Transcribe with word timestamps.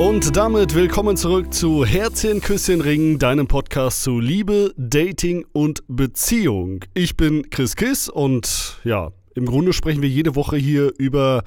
Und 0.00 0.34
damit 0.34 0.74
willkommen 0.74 1.18
zurück 1.18 1.52
zu 1.52 1.84
Herzchen, 1.84 2.40
Küsschen, 2.40 2.80
Ring, 2.80 3.18
deinem 3.18 3.46
Podcast 3.46 4.02
zu 4.02 4.18
Liebe, 4.18 4.72
Dating 4.78 5.44
und 5.52 5.82
Beziehung. 5.88 6.86
Ich 6.94 7.18
bin 7.18 7.50
Chris 7.50 7.76
Kiss 7.76 8.08
und 8.08 8.78
ja, 8.82 9.10
im 9.34 9.44
Grunde 9.44 9.74
sprechen 9.74 10.00
wir 10.00 10.08
jede 10.08 10.36
Woche 10.36 10.56
hier 10.56 10.94
über 10.96 11.42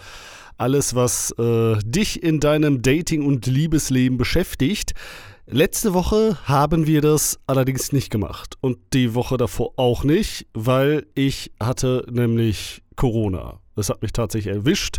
alles, 0.59 0.93
was 0.93 1.31
äh, 1.39 1.79
dich 1.83 2.21
in 2.21 2.39
deinem 2.39 2.83
Dating- 2.83 3.25
und 3.25 3.47
Liebesleben 3.47 4.19
beschäftigt. 4.19 4.93
Letzte 5.47 5.95
Woche 5.95 6.38
haben 6.43 6.85
wir 6.85 7.01
das 7.01 7.39
allerdings 7.47 7.91
nicht 7.91 8.11
gemacht 8.11 8.54
und 8.61 8.77
die 8.93 9.15
Woche 9.15 9.38
davor 9.38 9.71
auch 9.77 10.04
nicht, 10.04 10.45
weil 10.54 11.07
ich 11.15 11.51
hatte 11.59 12.06
nämlich 12.07 12.83
Corona. 12.95 13.62
Das 13.75 13.89
hat 13.89 14.01
mich 14.01 14.13
tatsächlich 14.13 14.54
erwischt. 14.54 14.97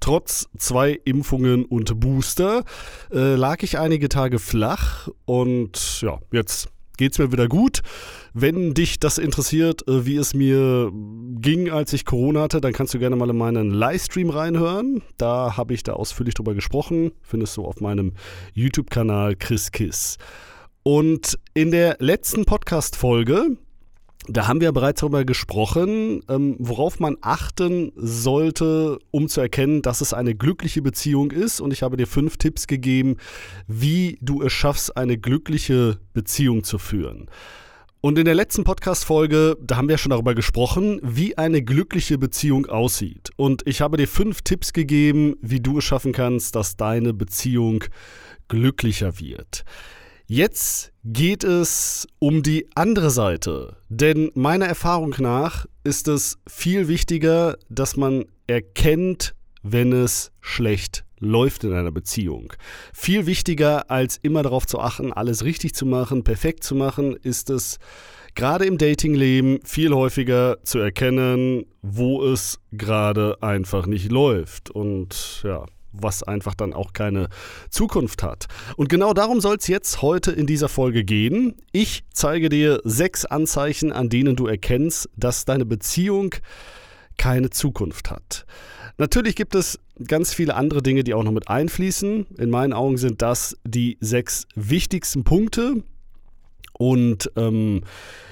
Trotz 0.00 0.46
zwei 0.56 0.98
Impfungen 1.04 1.64
und 1.64 1.98
Booster 1.98 2.64
äh, 3.12 3.34
lag 3.34 3.62
ich 3.62 3.78
einige 3.78 4.08
Tage 4.08 4.38
flach 4.38 5.08
und 5.24 6.00
ja, 6.02 6.18
jetzt 6.30 6.68
geht 6.96 7.12
es 7.12 7.18
mir 7.18 7.32
wieder 7.32 7.48
gut. 7.48 7.80
Wenn 8.34 8.74
dich 8.74 9.00
das 9.00 9.18
interessiert, 9.18 9.86
äh, 9.88 10.06
wie 10.06 10.16
es 10.16 10.34
mir 10.34 10.92
ging, 11.40 11.70
als 11.70 11.92
ich 11.92 12.04
Corona 12.04 12.42
hatte, 12.42 12.60
dann 12.60 12.72
kannst 12.72 12.94
du 12.94 12.98
gerne 12.98 13.16
mal 13.16 13.30
in 13.30 13.36
meinen 13.36 13.70
Livestream 13.70 14.30
reinhören. 14.30 15.02
Da 15.16 15.56
habe 15.56 15.74
ich 15.74 15.82
da 15.82 15.94
ausführlich 15.94 16.34
drüber 16.34 16.54
gesprochen. 16.54 17.12
Findest 17.22 17.56
du 17.56 17.64
auf 17.64 17.80
meinem 17.80 18.12
YouTube-Kanal 18.54 19.36
Chris 19.36 19.72
Kiss. 19.72 20.18
Und 20.84 21.38
in 21.54 21.70
der 21.70 21.96
letzten 22.00 22.44
Podcast-Folge 22.44 23.56
da 24.28 24.46
haben 24.46 24.60
wir 24.60 24.70
bereits 24.72 25.00
darüber 25.00 25.24
gesprochen, 25.24 26.22
ähm, 26.28 26.56
worauf 26.58 27.00
man 27.00 27.16
achten 27.20 27.92
sollte, 27.96 28.98
um 29.10 29.28
zu 29.28 29.40
erkennen, 29.40 29.82
dass 29.82 30.00
es 30.00 30.14
eine 30.14 30.34
glückliche 30.34 30.80
Beziehung 30.80 31.32
ist. 31.32 31.60
Und 31.60 31.72
ich 31.72 31.82
habe 31.82 31.96
dir 31.96 32.06
fünf 32.06 32.36
Tipps 32.36 32.66
gegeben, 32.66 33.16
wie 33.66 34.18
du 34.20 34.42
es 34.42 34.52
schaffst, 34.52 34.96
eine 34.96 35.18
glückliche 35.18 35.98
Beziehung 36.12 36.62
zu 36.62 36.78
führen. 36.78 37.28
Und 38.00 38.18
in 38.18 38.24
der 38.24 38.34
letzten 38.34 38.64
Podcast-Folge, 38.64 39.56
da 39.60 39.76
haben 39.76 39.88
wir 39.88 39.96
schon 39.96 40.10
darüber 40.10 40.34
gesprochen, 40.34 40.98
wie 41.02 41.38
eine 41.38 41.62
glückliche 41.62 42.18
Beziehung 42.18 42.66
aussieht. 42.66 43.30
Und 43.36 43.62
ich 43.64 43.80
habe 43.80 43.96
dir 43.96 44.08
fünf 44.08 44.42
Tipps 44.42 44.72
gegeben, 44.72 45.36
wie 45.40 45.60
du 45.60 45.78
es 45.78 45.84
schaffen 45.84 46.12
kannst, 46.12 46.56
dass 46.56 46.76
deine 46.76 47.14
Beziehung 47.14 47.84
glücklicher 48.48 49.20
wird. 49.20 49.64
Jetzt 50.26 50.92
geht 51.04 51.44
es 51.44 52.06
um 52.18 52.42
die 52.42 52.68
andere 52.74 53.10
Seite, 53.10 53.76
denn 53.88 54.30
meiner 54.34 54.66
Erfahrung 54.66 55.14
nach 55.18 55.66
ist 55.84 56.08
es 56.08 56.38
viel 56.46 56.88
wichtiger, 56.88 57.56
dass 57.68 57.96
man 57.96 58.24
erkennt, 58.46 59.34
wenn 59.62 59.92
es 59.92 60.32
schlecht 60.40 61.04
läuft 61.18 61.64
in 61.64 61.72
einer 61.72 61.92
Beziehung. 61.92 62.52
Viel 62.92 63.26
wichtiger 63.26 63.90
als 63.90 64.18
immer 64.22 64.42
darauf 64.42 64.66
zu 64.66 64.80
achten, 64.80 65.12
alles 65.12 65.44
richtig 65.44 65.74
zu 65.74 65.86
machen, 65.86 66.24
perfekt 66.24 66.64
zu 66.64 66.74
machen, 66.74 67.16
ist 67.16 67.48
es 67.50 67.78
gerade 68.34 68.64
im 68.64 68.78
Datingleben 68.78 69.60
viel 69.64 69.92
häufiger 69.92 70.58
zu 70.64 70.78
erkennen, 70.78 71.64
wo 71.82 72.24
es 72.24 72.58
gerade 72.72 73.40
einfach 73.40 73.86
nicht 73.86 74.10
läuft. 74.10 74.70
Und 74.70 75.42
ja, 75.44 75.66
was 75.92 76.22
einfach 76.22 76.54
dann 76.54 76.72
auch 76.72 76.92
keine 76.92 77.28
Zukunft 77.70 78.22
hat. 78.22 78.46
Und 78.76 78.88
genau 78.88 79.12
darum 79.12 79.40
soll 79.40 79.56
es 79.56 79.68
jetzt 79.68 80.02
heute 80.02 80.32
in 80.32 80.46
dieser 80.46 80.68
Folge 80.68 81.04
gehen. 81.04 81.54
Ich 81.72 82.04
zeige 82.12 82.48
dir 82.48 82.80
sechs 82.84 83.24
Anzeichen, 83.24 83.92
an 83.92 84.08
denen 84.08 84.36
du 84.36 84.46
erkennst, 84.46 85.08
dass 85.16 85.44
deine 85.44 85.64
Beziehung 85.64 86.34
keine 87.18 87.50
Zukunft 87.50 88.10
hat. 88.10 88.46
Natürlich 88.98 89.36
gibt 89.36 89.54
es 89.54 89.78
ganz 90.06 90.34
viele 90.34 90.54
andere 90.54 90.82
Dinge, 90.82 91.04
die 91.04 91.14
auch 91.14 91.24
noch 91.24 91.32
mit 91.32 91.48
einfließen. 91.48 92.26
In 92.38 92.50
meinen 92.50 92.72
Augen 92.72 92.98
sind 92.98 93.22
das 93.22 93.56
die 93.64 93.96
sechs 94.00 94.46
wichtigsten 94.54 95.24
Punkte. 95.24 95.82
Und 96.72 97.30
ähm, 97.36 97.82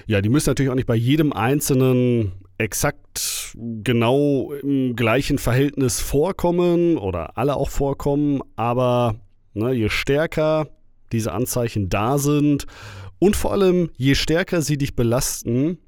ja, 0.07 0.21
die 0.21 0.29
müssen 0.29 0.51
natürlich 0.51 0.71
auch 0.71 0.77
nicht 0.77 0.87
bei 0.87 0.97
jedem 0.97 1.33
einzelnen 1.33 2.33
exakt 2.61 3.57
genau 3.83 4.53
im 4.53 4.95
gleichen 4.95 5.39
Verhältnis 5.39 6.01
vorkommen 6.01 6.99
oder 6.99 7.39
alle 7.39 7.57
auch 7.57 7.71
vorkommen, 7.71 8.43
aber 8.57 9.17
ne, 9.55 9.73
je 9.73 9.89
stärker 9.89 10.69
diese 11.11 11.33
Anzeichen 11.33 11.89
da 11.89 12.19
sind 12.19 12.67
und 13.19 13.35
vor 13.35 13.53
allem 13.53 13.91
je 13.97 14.15
stärker 14.15 14.61
sie 14.63 14.77
dich 14.77 14.95
belasten, 14.95 15.79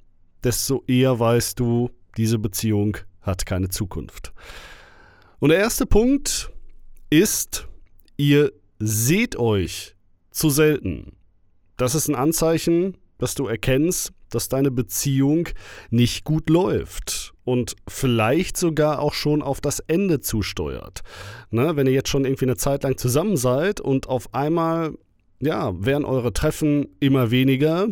desto 0.43 0.83
eher 0.87 1.21
weißt 1.21 1.61
du, 1.61 1.91
diese 2.17 2.39
Beziehung 2.39 2.97
hat 3.21 3.47
keine 3.47 3.69
Zukunft. 3.69 4.33
Und 5.39 5.51
der 5.51 5.59
erste 5.59 5.87
Punkt 5.87 6.51
ist, 7.11 7.69
ihr 8.17 8.51
seht 8.79 9.37
euch 9.37 9.95
zu 10.31 10.51
selten. 10.51 11.17
Das 11.77 11.95
ist 11.95 12.09
ein 12.09 12.15
Anzeichen, 12.15 12.97
dass 13.19 13.35
du 13.35 13.47
erkennst, 13.47 14.13
dass 14.35 14.49
deine 14.49 14.71
Beziehung 14.71 15.49
nicht 15.91 16.25
gut 16.25 16.51
läuft 16.51 17.35
und 17.45 17.77
vielleicht 17.89 18.57
sogar 18.57 19.01
auch 19.01 19.15
schon 19.15 19.43
auf 19.43 19.61
das 19.61 19.81
Ende 19.81 20.21
zusteuert. 20.21 21.03
Ne, 21.51 21.77
wenn 21.77 21.87
ihr 21.87 21.93
jetzt 21.93 22.09
schon 22.09 22.25
irgendwie 22.25 22.47
eine 22.47 22.57
Zeit 22.57 22.83
lang 22.83 22.97
zusammen 22.97 23.37
seid 23.37 23.81
und 23.81 24.09
auf 24.09 24.35
einmal, 24.35 24.95
ja, 25.41 25.73
werden 25.85 26.05
eure 26.05 26.33
Treffen 26.33 26.87
immer 27.01 27.31
weniger, 27.31 27.89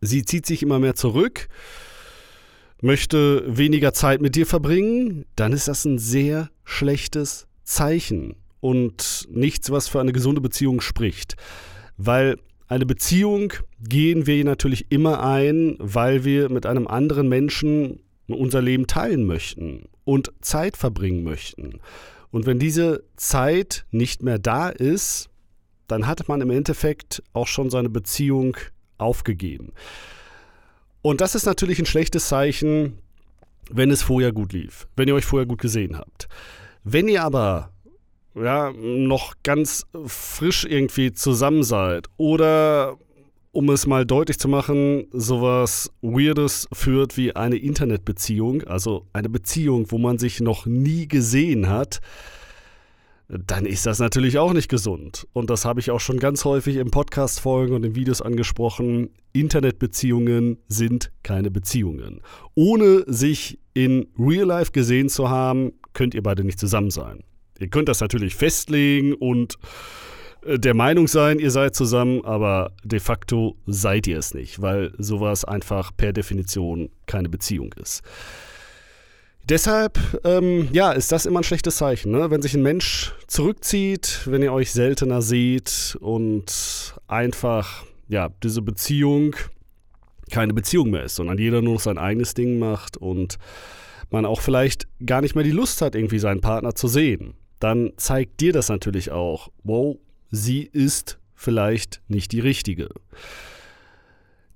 sie 0.00 0.24
zieht 0.24 0.46
sich 0.46 0.62
immer 0.62 0.78
mehr 0.78 0.94
zurück, 0.94 1.48
möchte 2.82 3.44
weniger 3.46 3.92
Zeit 3.92 4.20
mit 4.20 4.34
dir 4.34 4.46
verbringen, 4.46 5.24
dann 5.36 5.52
ist 5.52 5.68
das 5.68 5.84
ein 5.84 5.98
sehr 5.98 6.50
schlechtes 6.64 7.46
Zeichen 7.64 8.36
und 8.60 9.28
nichts, 9.30 9.70
was 9.70 9.88
für 9.88 10.00
eine 10.00 10.12
gesunde 10.12 10.40
Beziehung 10.40 10.80
spricht. 10.80 11.36
Weil 11.96 12.36
eine 12.68 12.86
Beziehung 12.86 13.52
gehen 13.80 14.26
wir 14.26 14.44
natürlich 14.44 14.86
immer 14.90 15.22
ein, 15.22 15.76
weil 15.78 16.24
wir 16.24 16.48
mit 16.48 16.66
einem 16.66 16.86
anderen 16.88 17.28
Menschen 17.28 18.00
unser 18.26 18.60
Leben 18.60 18.86
teilen 18.86 19.24
möchten 19.24 19.84
und 20.04 20.32
Zeit 20.40 20.76
verbringen 20.76 21.22
möchten. 21.22 21.80
Und 22.30 22.46
wenn 22.46 22.58
diese 22.58 23.04
Zeit 23.16 23.86
nicht 23.92 24.22
mehr 24.22 24.38
da 24.38 24.68
ist, 24.68 25.30
dann 25.86 26.06
hat 26.06 26.28
man 26.28 26.40
im 26.40 26.50
Endeffekt 26.50 27.22
auch 27.32 27.46
schon 27.46 27.70
seine 27.70 27.88
Beziehung 27.88 28.56
aufgegeben. 28.98 29.72
Und 31.02 31.20
das 31.20 31.36
ist 31.36 31.46
natürlich 31.46 31.78
ein 31.78 31.86
schlechtes 31.86 32.28
Zeichen, 32.28 32.98
wenn 33.70 33.90
es 33.90 34.02
vorher 34.02 34.32
gut 34.32 34.52
lief, 34.52 34.88
wenn 34.96 35.06
ihr 35.06 35.14
euch 35.14 35.24
vorher 35.24 35.46
gut 35.46 35.60
gesehen 35.60 35.96
habt. 35.96 36.28
Wenn 36.82 37.06
ihr 37.08 37.22
aber 37.22 37.70
ja, 38.36 38.72
noch 38.72 39.34
ganz 39.42 39.86
frisch 40.06 40.64
irgendwie 40.64 41.12
zusammen 41.12 41.62
seid 41.62 42.06
oder 42.16 42.98
um 43.52 43.70
es 43.70 43.86
mal 43.86 44.04
deutlich 44.04 44.38
zu 44.38 44.48
machen, 44.48 45.06
sowas 45.12 45.90
Weirdes 46.02 46.68
führt 46.74 47.16
wie 47.16 47.34
eine 47.34 47.56
Internetbeziehung, 47.56 48.64
also 48.64 49.06
eine 49.14 49.30
Beziehung, 49.30 49.90
wo 49.90 49.96
man 49.96 50.18
sich 50.18 50.40
noch 50.40 50.66
nie 50.66 51.08
gesehen 51.08 51.66
hat, 51.66 52.00
dann 53.28 53.64
ist 53.64 53.86
das 53.86 53.98
natürlich 53.98 54.38
auch 54.38 54.52
nicht 54.52 54.68
gesund. 54.68 55.26
Und 55.32 55.48
das 55.48 55.64
habe 55.64 55.80
ich 55.80 55.90
auch 55.90 56.00
schon 56.00 56.18
ganz 56.18 56.44
häufig 56.44 56.76
im 56.76 56.90
Podcast-Folgen 56.90 57.74
und 57.74 57.84
in 57.84 57.94
Videos 57.94 58.20
angesprochen. 58.20 59.08
Internetbeziehungen 59.32 60.58
sind 60.68 61.10
keine 61.22 61.50
Beziehungen. 61.50 62.20
Ohne 62.54 63.04
sich 63.06 63.58
in 63.72 64.06
Real 64.18 64.46
Life 64.46 64.70
gesehen 64.70 65.08
zu 65.08 65.30
haben, 65.30 65.72
könnt 65.94 66.14
ihr 66.14 66.22
beide 66.22 66.44
nicht 66.44 66.60
zusammen 66.60 66.90
sein. 66.90 67.24
Ihr 67.58 67.68
könnt 67.68 67.88
das 67.88 68.00
natürlich 68.00 68.34
festlegen 68.34 69.14
und 69.14 69.58
äh, 70.46 70.58
der 70.58 70.74
Meinung 70.74 71.08
sein, 71.08 71.38
ihr 71.38 71.50
seid 71.50 71.74
zusammen, 71.74 72.24
aber 72.24 72.72
de 72.84 73.00
facto 73.00 73.56
seid 73.66 74.06
ihr 74.06 74.18
es 74.18 74.34
nicht, 74.34 74.62
weil 74.62 74.92
sowas 74.98 75.44
einfach 75.44 75.92
per 75.96 76.12
Definition 76.12 76.90
keine 77.06 77.28
Beziehung 77.28 77.72
ist. 77.80 78.02
Deshalb, 79.48 79.98
ähm, 80.24 80.68
ja, 80.72 80.90
ist 80.90 81.12
das 81.12 81.24
immer 81.24 81.40
ein 81.40 81.44
schlechtes 81.44 81.76
Zeichen, 81.76 82.10
ne? 82.10 82.30
wenn 82.30 82.42
sich 82.42 82.54
ein 82.54 82.62
Mensch 82.62 83.14
zurückzieht, 83.28 84.22
wenn 84.26 84.42
ihr 84.42 84.52
euch 84.52 84.72
seltener 84.72 85.22
seht 85.22 85.96
und 86.00 86.94
einfach, 87.06 87.84
ja, 88.08 88.30
diese 88.42 88.60
Beziehung 88.60 89.36
keine 90.32 90.52
Beziehung 90.52 90.90
mehr 90.90 91.04
ist, 91.04 91.14
sondern 91.14 91.38
jeder 91.38 91.62
nur 91.62 91.74
noch 91.74 91.80
sein 91.80 91.98
eigenes 91.98 92.34
Ding 92.34 92.58
macht 92.58 92.96
und 92.96 93.38
man 94.10 94.26
auch 94.26 94.40
vielleicht 94.40 94.88
gar 95.04 95.20
nicht 95.20 95.36
mehr 95.36 95.44
die 95.44 95.52
Lust 95.52 95.80
hat, 95.80 95.94
irgendwie 95.94 96.18
seinen 96.18 96.40
Partner 96.40 96.74
zu 96.74 96.88
sehen 96.88 97.34
dann 97.58 97.92
zeigt 97.96 98.40
dir 98.40 98.52
das 98.52 98.68
natürlich 98.68 99.10
auch, 99.10 99.50
wow, 99.62 99.96
sie 100.30 100.62
ist 100.62 101.18
vielleicht 101.34 102.02
nicht 102.08 102.32
die 102.32 102.40
richtige. 102.40 102.88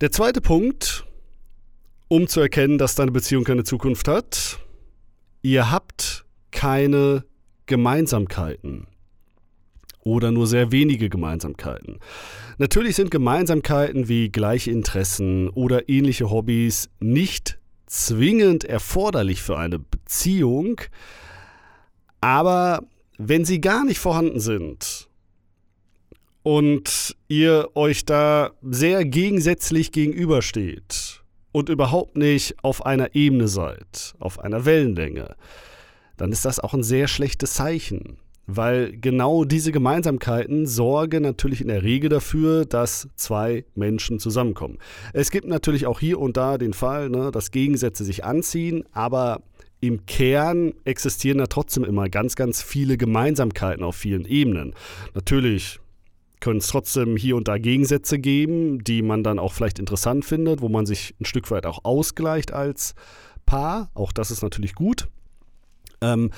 Der 0.00 0.10
zweite 0.10 0.40
Punkt, 0.40 1.04
um 2.08 2.26
zu 2.26 2.40
erkennen, 2.40 2.78
dass 2.78 2.94
deine 2.94 3.12
Beziehung 3.12 3.44
keine 3.44 3.64
Zukunft 3.64 4.08
hat, 4.08 4.58
ihr 5.42 5.70
habt 5.70 6.24
keine 6.50 7.24
Gemeinsamkeiten 7.66 8.86
oder 10.02 10.32
nur 10.32 10.46
sehr 10.46 10.72
wenige 10.72 11.08
Gemeinsamkeiten. 11.08 11.98
Natürlich 12.58 12.96
sind 12.96 13.10
Gemeinsamkeiten 13.10 14.08
wie 14.08 14.30
gleiche 14.30 14.70
Interessen 14.70 15.48
oder 15.50 15.88
ähnliche 15.88 16.30
Hobbys 16.30 16.90
nicht 17.00 17.58
zwingend 17.86 18.64
erforderlich 18.64 19.42
für 19.42 19.58
eine 19.58 19.78
Beziehung, 19.78 20.80
aber 22.20 22.84
wenn 23.18 23.44
sie 23.44 23.60
gar 23.60 23.84
nicht 23.84 23.98
vorhanden 23.98 24.40
sind, 24.40 25.10
und 26.42 27.16
ihr 27.28 27.68
euch 27.74 28.04
da 28.04 28.50
sehr 28.62 29.04
gegensätzlich 29.04 29.92
gegenübersteht 29.92 31.22
und 31.52 31.68
überhaupt 31.68 32.16
nicht 32.16 32.56
auf 32.62 32.86
einer 32.86 33.14
Ebene 33.14 33.48
seid, 33.48 34.14
auf 34.18 34.38
einer 34.38 34.64
Wellenlänge, 34.64 35.34
dann 36.16 36.32
ist 36.32 36.44
das 36.44 36.60
auch 36.60 36.74
ein 36.74 36.82
sehr 36.82 37.08
schlechtes 37.08 37.54
Zeichen. 37.54 38.18
Weil 38.52 38.96
genau 38.96 39.44
diese 39.44 39.70
Gemeinsamkeiten 39.70 40.66
sorgen 40.66 41.22
natürlich 41.22 41.60
in 41.60 41.68
der 41.68 41.84
Regel 41.84 42.10
dafür, 42.10 42.64
dass 42.64 43.08
zwei 43.14 43.64
Menschen 43.76 44.18
zusammenkommen. 44.18 44.78
Es 45.12 45.30
gibt 45.30 45.46
natürlich 45.46 45.86
auch 45.86 46.00
hier 46.00 46.18
und 46.18 46.36
da 46.36 46.58
den 46.58 46.72
Fall, 46.72 47.10
ne, 47.10 47.30
dass 47.30 47.52
Gegensätze 47.52 48.02
sich 48.02 48.24
anziehen, 48.24 48.82
aber 48.90 49.42
im 49.80 50.06
Kern 50.06 50.74
existieren 50.84 51.38
da 51.38 51.46
trotzdem 51.46 51.84
immer 51.84 52.08
ganz, 52.08 52.36
ganz 52.36 52.62
viele 52.62 52.96
Gemeinsamkeiten 52.96 53.82
auf 53.82 53.96
vielen 53.96 54.26
Ebenen. 54.26 54.74
Natürlich 55.14 55.80
können 56.40 56.60
es 56.60 56.68
trotzdem 56.68 57.16
hier 57.16 57.36
und 57.36 57.48
da 57.48 57.58
Gegensätze 57.58 58.18
geben, 58.18 58.82
die 58.84 59.02
man 59.02 59.22
dann 59.22 59.38
auch 59.38 59.52
vielleicht 59.52 59.78
interessant 59.78 60.24
findet, 60.24 60.60
wo 60.60 60.68
man 60.68 60.86
sich 60.86 61.14
ein 61.20 61.24
Stück 61.24 61.50
weit 61.50 61.66
auch 61.66 61.84
ausgleicht 61.84 62.52
als 62.52 62.94
Paar. 63.46 63.90
Auch 63.94 64.12
das 64.12 64.30
ist 64.30 64.42
natürlich 64.42 64.74
gut. 64.74 65.08
Ähm, 66.00 66.30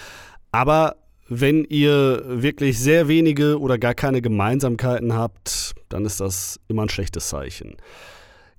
aber 0.51 0.97
wenn 1.29 1.65
ihr 1.65 2.23
wirklich 2.27 2.79
sehr 2.79 3.09
wenige 3.09 3.59
oder 3.59 3.79
gar 3.79 3.95
keine 3.95 4.21
Gemeinsamkeiten 4.21 5.15
habt, 5.15 5.75
dann 5.89 6.05
ist 6.05 6.21
das 6.21 6.61
immer 6.69 6.83
ein 6.83 6.89
schlechtes 6.89 7.29
Zeichen. 7.29 7.77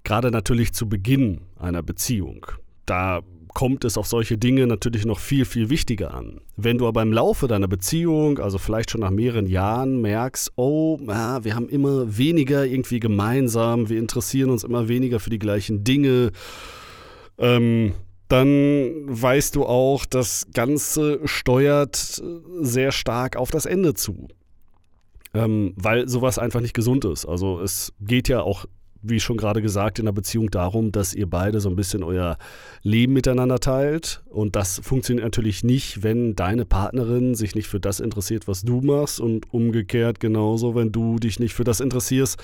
Gerade 0.03 0.31
natürlich 0.31 0.74
zu 0.74 0.89
Beginn 0.89 1.41
einer 1.59 1.83
Beziehung. 1.83 2.47
Da 2.85 3.21
kommt 3.53 3.85
es 3.85 3.97
auf 3.97 4.07
solche 4.07 4.38
Dinge 4.38 4.67
natürlich 4.67 5.05
noch 5.05 5.19
viel, 5.19 5.45
viel 5.45 5.69
wichtiger 5.69 6.13
an. 6.13 6.41
Wenn 6.57 6.77
du 6.77 6.88
aber 6.88 7.01
im 7.01 7.13
Laufe 7.13 7.47
deiner 7.47 7.67
Beziehung, 7.67 8.39
also 8.39 8.57
vielleicht 8.57 8.91
schon 8.91 9.01
nach 9.01 9.11
mehreren 9.11 9.45
Jahren, 9.45 10.01
merkst, 10.01 10.53
oh, 10.55 11.00
ja, 11.07 11.44
wir 11.44 11.55
haben 11.55 11.69
immer 11.69 12.17
weniger 12.17 12.65
irgendwie 12.65 13.00
gemeinsam, 13.00 13.89
wir 13.89 14.00
interessieren 14.00 14.50
uns 14.50 14.63
immer 14.63 14.88
weniger 14.88 15.19
für 15.19 15.29
die 15.29 15.39
gleichen 15.39 15.83
Dinge, 15.83 16.31
ähm, 17.38 17.94
dann 18.27 19.03
weißt 19.05 19.56
du 19.56 19.65
auch, 19.65 20.06
das 20.06 20.47
Ganze 20.53 21.19
steuert 21.25 22.23
sehr 22.61 22.91
stark 22.91 23.35
auf 23.35 23.51
das 23.51 23.65
Ende 23.65 23.94
zu. 23.94 24.27
Ähm, 25.35 25.73
weil 25.75 26.07
sowas 26.07 26.39
einfach 26.39 26.61
nicht 26.61 26.73
gesund 26.73 27.06
ist. 27.06 27.25
Also 27.25 27.59
es 27.59 27.94
geht 27.99 28.27
ja 28.27 28.41
auch 28.41 28.65
wie 29.03 29.19
schon 29.19 29.38
gerade 29.38 29.61
gesagt, 29.61 30.00
in 30.00 30.05
der 30.05 30.13
Beziehung 30.13 30.50
darum, 30.50 30.91
dass 30.91 31.13
ihr 31.13 31.29
beide 31.29 31.59
so 31.59 31.69
ein 31.69 31.75
bisschen 31.75 32.03
euer 32.03 32.38
Leben 32.81 33.13
miteinander 33.13 33.59
teilt. 33.59 34.23
Und 34.29 34.55
das 34.55 34.79
funktioniert 34.83 35.25
natürlich 35.25 35.63
nicht, 35.63 36.03
wenn 36.03 36.35
deine 36.35 36.65
Partnerin 36.65 37.35
sich 37.35 37.53
nicht 37.53 37.67
für 37.67 37.81
das 37.81 38.00
interessiert, 38.00 38.47
was 38.47 38.61
du 38.61 38.81
machst. 38.81 39.19
Und 39.19 39.53
umgekehrt 39.53 40.19
genauso, 40.19 40.73
wenn 40.73 40.91
du 40.91 41.17
dich 41.17 41.39
nicht 41.39 41.53
für 41.53 41.65
das 41.65 41.81
interessierst, 41.81 42.39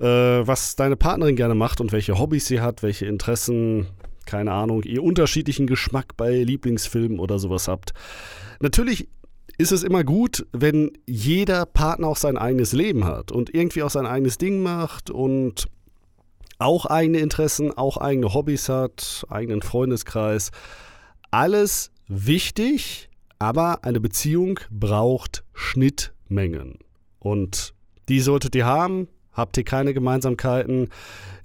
äh, 0.00 0.04
was 0.04 0.76
deine 0.76 0.96
Partnerin 0.96 1.36
gerne 1.36 1.54
macht 1.54 1.80
und 1.80 1.92
welche 1.92 2.18
Hobbys 2.18 2.46
sie 2.46 2.60
hat, 2.60 2.82
welche 2.82 3.06
Interessen, 3.06 3.86
keine 4.24 4.52
Ahnung, 4.52 4.82
ihr 4.82 5.02
unterschiedlichen 5.02 5.66
Geschmack 5.66 6.16
bei 6.16 6.42
Lieblingsfilmen 6.42 7.18
oder 7.18 7.38
sowas 7.38 7.68
habt. 7.68 7.92
Natürlich 8.60 9.08
ist 9.58 9.72
es 9.72 9.82
immer 9.82 10.04
gut, 10.04 10.46
wenn 10.52 10.92
jeder 11.06 11.64
Partner 11.66 12.08
auch 12.08 12.16
sein 12.16 12.36
eigenes 12.36 12.72
Leben 12.72 13.04
hat 13.04 13.32
und 13.32 13.54
irgendwie 13.54 13.82
auch 13.82 13.90
sein 13.90 14.06
eigenes 14.06 14.38
Ding 14.38 14.62
macht 14.62 15.10
und 15.10 15.68
auch 16.58 16.86
eigene 16.86 17.18
Interessen, 17.18 17.76
auch 17.76 17.96
eigene 17.96 18.32
Hobbys 18.34 18.68
hat, 18.68 19.26
eigenen 19.28 19.62
Freundeskreis. 19.62 20.50
Alles 21.30 21.90
wichtig, 22.08 23.08
aber 23.38 23.84
eine 23.84 24.00
Beziehung 24.00 24.60
braucht 24.70 25.44
Schnittmengen. 25.52 26.78
Und 27.18 27.74
die 28.08 28.20
solltet 28.20 28.54
ihr 28.54 28.66
haben. 28.66 29.08
Habt 29.32 29.58
ihr 29.58 29.64
keine 29.64 29.92
Gemeinsamkeiten, 29.92 30.88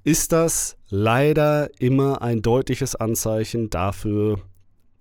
ist 0.06 0.32
das 0.32 0.78
leider 0.90 1.70
immer 1.80 2.22
ein 2.22 2.42
deutliches 2.42 2.96
Anzeichen 2.96 3.70
dafür, 3.70 4.40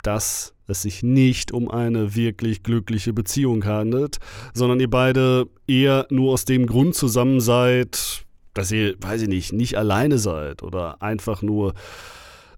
dass 0.03 0.55
es 0.67 0.83
sich 0.83 1.03
nicht 1.03 1.53
um 1.53 1.71
eine 1.71 2.15
wirklich 2.15 2.63
glückliche 2.63 3.13
Beziehung 3.13 3.65
handelt, 3.65 4.19
sondern 4.55 4.81
ihr 4.81 4.91
beide 4.91 5.49
eher 5.67 6.07
nur 6.11 6.33
aus 6.33 6.45
dem 6.45 6.67
Grund 6.67 6.95
zusammen 6.95 7.41
seid, 7.41 8.25
dass 8.55 8.71
ihr, 8.71 8.95
weiß 9.01 9.23
ich 9.23 9.29
nicht, 9.29 9.53
nicht 9.53 9.77
alleine 9.77 10.19
seid 10.19 10.63
oder 10.63 11.03
einfach 11.03 11.43
nur 11.43 11.75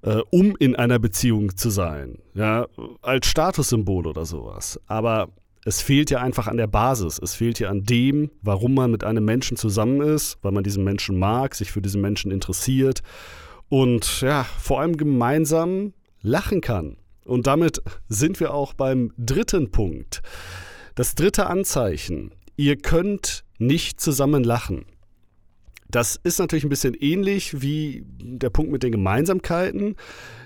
äh, 0.03 0.21
um 0.31 0.57
in 0.59 0.77
einer 0.77 0.99
Beziehung 0.99 1.57
zu 1.57 1.71
sein, 1.71 2.19
ja, 2.35 2.67
als 3.03 3.27
Statussymbol 3.27 4.07
oder 4.07 4.25
sowas. 4.25 4.81
Aber 4.87 5.29
es 5.65 5.81
fehlt 5.81 6.11
ja 6.11 6.21
einfach 6.21 6.49
an 6.49 6.57
der 6.57 6.67
Basis. 6.67 7.21
Es 7.23 7.35
fehlt 7.35 7.61
ja 7.61 7.71
an 7.71 7.85
dem, 7.85 8.31
warum 8.43 8.75
man 8.75 8.91
mit 8.91 9.05
einem 9.05 9.25
Menschen 9.25 9.57
zusammen 9.57 10.01
ist, 10.01 10.39
weil 10.43 10.53
man 10.53 10.65
diesen 10.65 10.83
Menschen 10.83 11.19
mag, 11.19 11.55
sich 11.55 11.71
für 11.71 11.81
diesen 11.81 12.01
Menschen 12.01 12.33
interessiert 12.33 13.03
und 13.69 14.21
ja, 14.23 14.45
vor 14.45 14.81
allem 14.81 14.97
gemeinsam 14.97 15.93
lachen 16.21 16.61
kann. 16.61 16.97
Und 17.25 17.47
damit 17.47 17.83
sind 18.09 18.41
wir 18.41 18.53
auch 18.53 18.75
beim 18.75 19.13
dritten 19.17 19.71
Punkt. 19.71 20.23
Das 20.95 21.15
dritte 21.15 21.47
Anzeichen. 21.47 22.33
Ihr 22.57 22.77
könnt 22.77 23.45
nicht 23.59 24.01
zusammen 24.01 24.45
lachen. 24.45 24.85
Das 25.89 26.19
ist 26.23 26.39
natürlich 26.39 26.65
ein 26.65 26.71
bisschen 26.71 26.95
ähnlich 26.95 27.61
wie 27.61 28.05
der 28.07 28.51
Punkt 28.51 28.73
mit 28.73 28.83
den 28.83 28.93
Gemeinsamkeiten. 28.93 29.97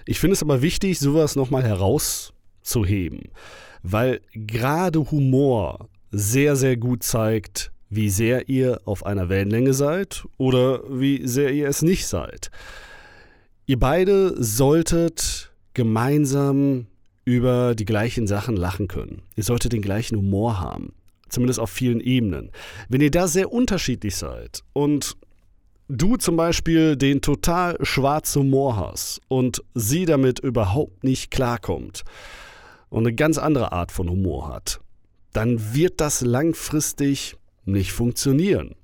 Ich 0.05 0.19
finde 0.19 0.35
es 0.35 0.43
aber 0.43 0.61
wichtig, 0.61 0.99
sowas 0.99 1.37
nochmal 1.37 1.63
herauszuheben, 1.63 3.31
weil 3.83 4.21
gerade 4.33 5.11
Humor 5.11 5.89
sehr, 6.11 6.57
sehr 6.57 6.77
gut 6.77 7.05
zeigt, 7.05 7.71
wie 7.89 8.11
sehr 8.11 8.49
ihr 8.49 8.81
auf 8.87 9.07
einer 9.07 9.29
Wellenlänge 9.29 9.73
seid 9.73 10.25
oder 10.37 10.83
wie 10.89 11.27
sehr 11.27 11.53
ihr 11.53 11.69
es 11.69 11.83
nicht 11.83 12.09
seid. 12.09 12.51
Ihr 13.67 13.79
beide 13.79 14.35
solltet 14.43 15.53
gemeinsam 15.77 16.87
über 17.27 17.75
die 17.75 17.85
gleichen 17.85 18.27
Sachen 18.27 18.57
lachen 18.57 18.89
können. 18.89 19.23
Ihr 19.37 19.45
solltet 19.45 19.75
den 19.75 19.83
gleichen 19.83 20.17
Humor 20.17 20.59
haben. 20.59 20.95
Zumindest 21.29 21.61
auf 21.61 21.69
vielen 21.69 22.01
Ebenen. 22.01 22.51
Wenn 22.89 23.03
ihr 23.03 23.11
da 23.11 23.29
sehr 23.29 23.53
unterschiedlich 23.53 24.17
seid 24.17 24.63
und 24.73 25.19
du 25.89 26.17
zum 26.17 26.37
Beispiel 26.37 26.97
den 26.97 27.21
total 27.21 27.77
schwarzen 27.85 28.43
Humor 28.43 28.77
hast 28.77 29.21
und 29.29 29.63
sie 29.75 30.07
damit 30.07 30.39
überhaupt 30.39 31.05
nicht 31.05 31.31
klarkommt 31.31 32.05
und 32.89 33.07
eine 33.07 33.15
ganz 33.15 33.37
andere 33.37 33.73
Art 33.73 33.93
von 33.93 34.09
Humor 34.09 34.49
hat, 34.49 34.81
dann 35.35 35.75
wird 35.75 36.01
das 36.01 36.23
langfristig 36.23 37.37
nicht 37.67 37.93
funktionieren 37.93 38.77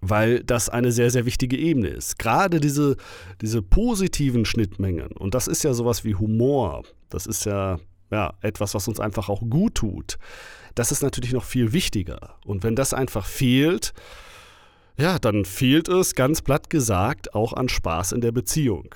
weil 0.00 0.42
das 0.44 0.68
eine 0.68 0.92
sehr, 0.92 1.10
sehr 1.10 1.26
wichtige 1.26 1.56
Ebene 1.56 1.88
ist. 1.88 2.18
Gerade 2.18 2.60
diese, 2.60 2.96
diese 3.40 3.62
positiven 3.62 4.44
Schnittmengen, 4.44 5.12
und 5.12 5.34
das 5.34 5.46
ist 5.46 5.62
ja 5.62 5.74
sowas 5.74 6.04
wie 6.04 6.14
Humor, 6.14 6.84
das 7.08 7.26
ist 7.26 7.44
ja, 7.44 7.78
ja 8.10 8.34
etwas, 8.40 8.74
was 8.74 8.88
uns 8.88 9.00
einfach 9.00 9.28
auch 9.28 9.42
gut 9.48 9.76
tut, 9.76 10.18
das 10.74 10.92
ist 10.92 11.02
natürlich 11.02 11.32
noch 11.32 11.44
viel 11.44 11.72
wichtiger. 11.72 12.36
Und 12.44 12.62
wenn 12.62 12.76
das 12.76 12.94
einfach 12.94 13.26
fehlt, 13.26 13.92
ja, 14.96 15.18
dann 15.18 15.44
fehlt 15.44 15.88
es, 15.88 16.14
ganz 16.14 16.42
platt 16.42 16.70
gesagt, 16.70 17.34
auch 17.34 17.52
an 17.52 17.68
Spaß 17.68 18.12
in 18.12 18.20
der 18.20 18.32
Beziehung. 18.32 18.94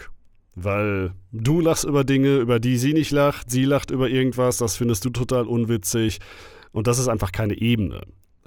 Weil 0.54 1.12
du 1.32 1.60
lachst 1.60 1.84
über 1.84 2.04
Dinge, 2.04 2.36
über 2.36 2.60
die 2.60 2.78
sie 2.78 2.92
nicht 2.92 3.10
lacht, 3.10 3.50
sie 3.50 3.64
lacht 3.64 3.90
über 3.90 4.08
irgendwas, 4.08 4.58
das 4.58 4.76
findest 4.76 5.04
du 5.04 5.10
total 5.10 5.46
unwitzig. 5.46 6.20
Und 6.72 6.86
das 6.86 6.98
ist 6.98 7.08
einfach 7.08 7.32
keine 7.32 7.58
Ebene. 7.58 8.02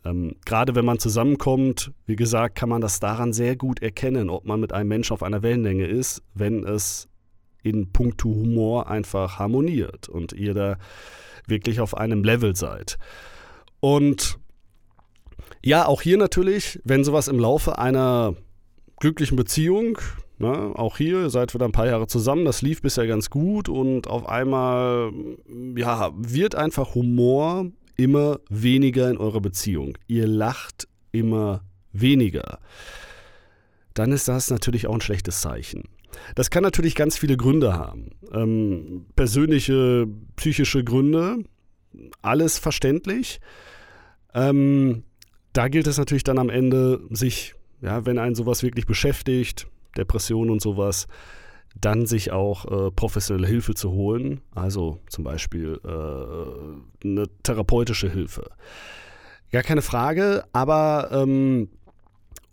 Ähm, 0.08 0.36
gerade 0.46 0.76
wenn 0.76 0.86
man 0.86 1.00
zusammenkommt, 1.00 1.92
wie 2.06 2.16
gesagt, 2.16 2.56
kann 2.56 2.70
man 2.70 2.82
das 2.82 3.00
daran 3.00 3.34
sehr 3.34 3.56
gut 3.56 3.82
erkennen, 3.82 4.30
ob 4.30 4.46
man 4.46 4.60
mit 4.60 4.74
einem 4.74 4.90
Menschen 4.90 5.14
auf 5.14 5.24
einer 5.24 5.42
Wellenlänge 5.42 5.86
ist, 5.86 6.24
wenn 6.34 6.64
es 6.64 7.10
in 7.64 7.92
puncto 7.92 8.30
Humor 8.30 8.88
einfach 8.90 9.40
harmoniert 9.40 10.08
und 10.08 10.34
ihr 10.34 10.54
da 10.54 10.78
wirklich 11.48 11.80
auf 11.80 11.98
einem 11.98 12.24
Level 12.24 12.56
seid. 12.56 12.98
Und 13.80 14.38
ja, 15.64 15.86
auch 15.86 16.02
hier 16.02 16.18
natürlich, 16.18 16.80
wenn 16.84 17.04
sowas 17.04 17.28
im 17.28 17.40
Laufe 17.40 17.78
einer 17.78 18.36
glücklichen 19.00 19.36
Beziehung, 19.36 19.98
ne, 20.38 20.72
auch 20.76 20.98
hier, 20.98 21.30
seid 21.30 21.54
wieder 21.54 21.66
ein 21.66 21.72
paar 21.72 21.88
Jahre 21.88 22.08
zusammen, 22.08 22.46
das 22.46 22.62
lief 22.62 22.82
bisher 22.82 23.08
ganz 23.08 23.30
gut 23.30 23.68
und 23.68 24.08
auf 24.08 24.28
einmal, 24.30 25.12
ja, 25.76 26.12
wird 26.16 26.56
einfach 26.56 26.96
Humor 26.96 27.72
immer 27.98 28.40
weniger 28.50 29.10
in 29.10 29.18
eurer 29.18 29.42
Beziehung. 29.42 29.98
Ihr 30.08 30.28
lacht 30.28 30.88
immer 31.12 31.64
weniger. 31.92 32.60
Dann 33.94 34.12
ist 34.12 34.28
das 34.28 34.50
natürlich 34.50 34.88
auch 34.88 34.94
ein 34.94 35.02
schlechtes 35.02 35.42
Zeichen. 35.42 35.84
Das 36.36 36.50
kann 36.50 36.64
natürlich 36.64 36.96
ganz 36.96 37.18
viele 37.18 37.38
Gründe 37.38 37.74
haben. 37.74 38.12
Ähm, 38.32 39.08
persönliche, 39.16 40.08
psychische 40.36 40.84
Gründe, 40.84 41.44
alles 42.22 42.60
verständlich. 42.60 43.40
Ähm, 44.34 45.04
da 45.54 45.68
gilt 45.68 45.88
es 45.88 45.98
natürlich 45.98 46.24
dann 46.24 46.38
am 46.38 46.50
Ende, 46.50 47.02
sich, 47.10 47.56
ja, 47.82 48.06
wenn 48.06 48.20
einen 48.20 48.36
sowas 48.36 48.62
wirklich 48.62 48.86
beschäftigt, 48.86 49.68
Depression 49.98 50.50
und 50.50 50.62
sowas, 50.62 51.08
dann 51.82 52.06
sich 52.06 52.32
auch 52.32 52.66
äh, 52.66 52.92
professionelle 52.92 53.48
Hilfe 53.48 53.74
zu 53.74 53.92
holen, 53.92 54.42
also 54.56 55.00
zum 55.10 55.24
Beispiel 55.24 55.80
äh, 55.84 57.08
eine 57.08 57.26
therapeutische 57.44 58.10
Hilfe. 58.10 58.50
Gar 59.52 59.64
keine 59.64 59.82
Frage, 59.82 60.44
aber 60.52 61.10
ähm, 61.12 61.70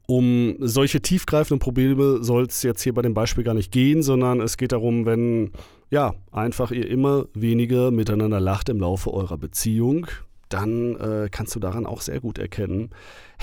um 0.07 0.57
solche 0.61 1.01
tiefgreifenden 1.01 1.61
Probleme 1.61 2.23
soll 2.23 2.45
es 2.45 2.63
jetzt 2.63 2.83
hier 2.83 2.95
bei 2.95 3.03
dem 3.03 3.15
Beispiel 3.15 3.45
gar 3.45 3.55
nicht 3.55 3.73
gehen, 3.73 4.03
sondern 4.03 4.41
es 4.41 4.57
geht 4.57 4.73
darum, 4.73 5.07
wenn 5.07 5.53
ja 5.91 6.15
einfach 6.31 6.71
ihr 6.71 6.89
immer 6.89 7.27
weniger 7.35 7.91
miteinander 7.91 8.41
lacht 8.41 8.69
im 8.69 8.81
Laufe 8.81 9.13
eurer 9.13 9.39
Beziehung, 9.39 10.07
dann 10.49 10.97
äh, 10.97 11.29
kannst 11.31 11.55
du 11.57 11.61
daran 11.61 11.87
auch 11.87 12.01
sehr 12.01 12.21
gut 12.21 12.39
erkennen, 12.39 12.91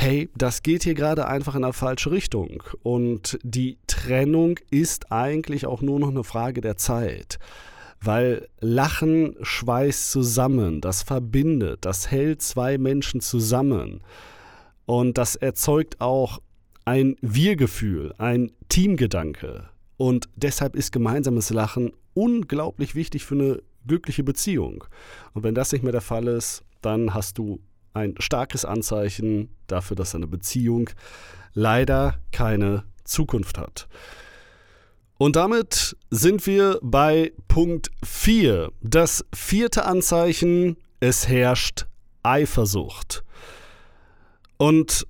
hey, 0.02 0.32
das 0.36 0.64
geht 0.64 0.82
hier 0.84 0.96
gerade 0.96 1.28
einfach 1.28 1.54
in 1.54 1.64
eine 1.64 1.74
falsche 1.74 2.10
Richtung. 2.10 2.64
Und 2.82 3.38
die 3.44 3.78
Trennung 3.86 4.58
ist 4.72 5.12
eigentlich 5.12 5.68
auch 5.68 5.84
nur 5.84 6.00
noch 6.00 6.10
eine 6.10 6.24
Frage 6.24 6.60
der 6.60 6.76
Zeit. 6.76 7.38
Weil 8.02 8.48
Lachen 8.60 9.36
schweißt 9.44 10.10
zusammen, 10.10 10.82
das 10.82 11.04
verbindet, 11.04 11.86
das 11.86 12.10
hält 12.10 12.42
zwei 12.42 12.80
Menschen 12.80 13.22
zusammen. 13.22 14.02
Und 14.88 15.20
das 15.20 15.36
erzeugt 15.36 16.02
auch 16.02 16.42
ein 16.84 17.16
Wir-Gefühl, 17.22 18.16
ein 18.18 18.52
Teamgedanke. 18.70 19.70
Und 19.98 20.30
deshalb 20.36 20.76
ist 20.76 20.92
gemeinsames 20.92 21.52
Lachen 21.52 21.92
unglaublich 22.16 22.96
wichtig 22.96 23.24
für 23.24 23.36
eine 23.36 23.62
glückliche 23.86 24.24
Beziehung. 24.24 24.84
Und 25.34 25.44
wenn 25.44 25.54
das 25.54 25.72
nicht 25.72 25.84
mehr 25.84 25.92
der 25.92 26.02
Fall 26.02 26.28
ist, 26.28 26.64
dann 26.82 27.14
hast 27.14 27.38
du 27.38 27.60
ein 27.94 28.16
starkes 28.20 28.66
Anzeichen 28.66 29.50
dafür, 29.68 29.96
dass 29.96 30.16
eine 30.16 30.28
Beziehung 30.28 30.90
leider 31.54 32.16
keine 32.32 32.84
Zukunft 33.04 33.58
hat. 33.58 33.88
Und 35.18 35.36
damit 35.36 35.96
sind 36.10 36.48
wir 36.48 36.80
bei 36.82 37.32
Punkt 37.48 37.92
4. 38.04 38.72
Das 38.82 39.24
vierte 39.36 39.86
Anzeichen, 39.86 40.78
es 41.00 41.28
herrscht 41.28 41.86
Eifersucht. 42.24 43.24
Und 44.58 45.06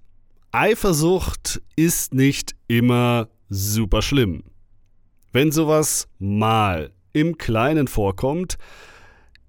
Eifersucht 0.52 1.62
ist 1.78 2.14
nicht 2.14 2.56
immer 2.68 3.30
super 3.48 4.02
schlimm. 4.02 4.44
Wenn 5.32 5.52
sowas 5.52 6.10
mal 6.20 6.92
im 7.14 7.38
Kleinen 7.38 7.88
vorkommt, 7.88 8.58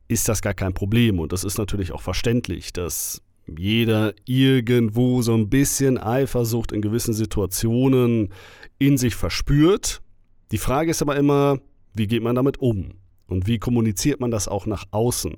ist 0.09 0.29
das 0.29 0.43
gar 0.43 0.55
kein 0.55 0.75
Problem. 0.75 1.19
Und 1.19 1.33
das 1.33 1.45
ist 1.45 1.59
natürlich 1.59 1.93
auch 1.93 2.03
verständlich, 2.03 2.73
dass 2.73 3.23
jeder 3.47 4.15
irgendwo 4.25 5.23
so 5.23 5.35
ein 5.35 5.49
bisschen 5.49 5.99
Eifersucht 5.99 6.73
in 6.73 6.83
gewissen 6.83 7.15
Situationen 7.15 8.33
in 8.79 8.99
sich 8.99 9.15
verspürt. 9.15 10.01
Die 10.53 10.59
Frage 10.59 10.91
ist 10.91 11.03
aber 11.03 11.17
immer, 11.17 11.59
wie 11.95 12.07
geht 12.07 12.23
man 12.23 12.37
damit 12.37 12.59
um? 12.59 12.95
Und 13.27 13.47
wie 13.47 13.59
kommuniziert 13.59 14.21
man 14.21 14.31
das 14.31 14.49
auch 14.49 14.67
nach 14.67 14.85
außen? 14.91 15.37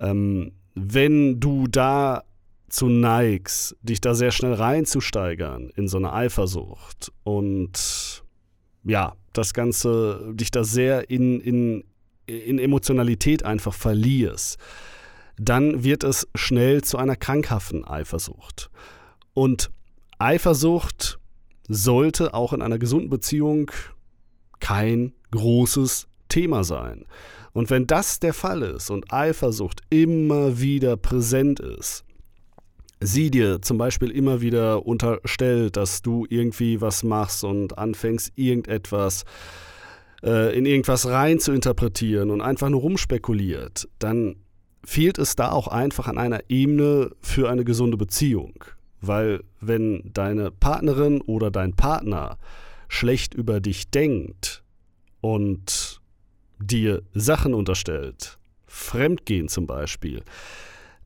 Ähm, 0.00 0.52
wenn 0.74 1.40
du 1.40 1.66
da 1.66 2.22
zu 2.68 2.86
neigst, 2.86 3.76
dich 3.82 4.00
da 4.00 4.14
sehr 4.14 4.30
schnell 4.30 4.54
reinzusteigern 4.54 5.70
in 5.76 5.88
so 5.88 5.98
eine 5.98 6.12
Eifersucht 6.12 7.12
und 7.22 8.24
ja, 8.84 9.14
das 9.32 9.54
Ganze, 9.54 10.32
dich 10.34 10.50
da 10.50 10.64
sehr 10.64 11.10
in, 11.10 11.40
in, 11.40 11.84
in 12.38 12.58
Emotionalität 12.58 13.44
einfach 13.44 13.74
verlierst, 13.74 14.58
dann 15.38 15.84
wird 15.84 16.04
es 16.04 16.28
schnell 16.34 16.82
zu 16.82 16.98
einer 16.98 17.16
krankhaften 17.16 17.84
Eifersucht. 17.84 18.70
Und 19.34 19.70
Eifersucht 20.18 21.18
sollte 21.68 22.34
auch 22.34 22.52
in 22.52 22.62
einer 22.62 22.78
gesunden 22.78 23.10
Beziehung 23.10 23.70
kein 24.60 25.12
großes 25.30 26.06
Thema 26.28 26.64
sein. 26.64 27.06
Und 27.52 27.70
wenn 27.70 27.86
das 27.86 28.20
der 28.20 28.34
Fall 28.34 28.62
ist 28.62 28.90
und 28.90 29.12
Eifersucht 29.12 29.80
immer 29.90 30.60
wieder 30.60 30.96
präsent 30.96 31.60
ist, 31.60 32.04
sie 33.00 33.30
dir 33.30 33.60
zum 33.60 33.78
Beispiel 33.78 34.10
immer 34.10 34.40
wieder 34.40 34.86
unterstellt, 34.86 35.76
dass 35.76 36.02
du 36.02 36.26
irgendwie 36.28 36.80
was 36.80 37.02
machst 37.02 37.44
und 37.44 37.76
anfängst, 37.76 38.32
irgendetwas 38.36 39.22
äh, 39.22 39.26
in 40.22 40.66
irgendwas 40.66 41.08
rein 41.08 41.40
zu 41.40 41.52
interpretieren 41.52 42.30
und 42.30 42.40
einfach 42.40 42.68
nur 42.68 42.80
rumspekuliert, 42.80 43.88
dann 43.98 44.36
fehlt 44.84 45.18
es 45.18 45.36
da 45.36 45.50
auch 45.50 45.68
einfach 45.68 46.06
an 46.06 46.18
einer 46.18 46.48
Ebene 46.48 47.10
für 47.20 47.50
eine 47.50 47.64
gesunde 47.64 47.96
Beziehung. 47.96 48.64
Weil 49.00 49.42
wenn 49.60 50.10
deine 50.14 50.52
Partnerin 50.52 51.20
oder 51.22 51.50
dein 51.50 51.74
Partner 51.74 52.38
schlecht 52.88 53.34
über 53.34 53.60
dich 53.60 53.90
denkt 53.90 54.62
und 55.20 56.00
dir 56.60 57.02
Sachen 57.12 57.54
unterstellt, 57.54 58.38
Fremdgehen 58.66 59.48
zum 59.48 59.66
Beispiel, 59.66 60.22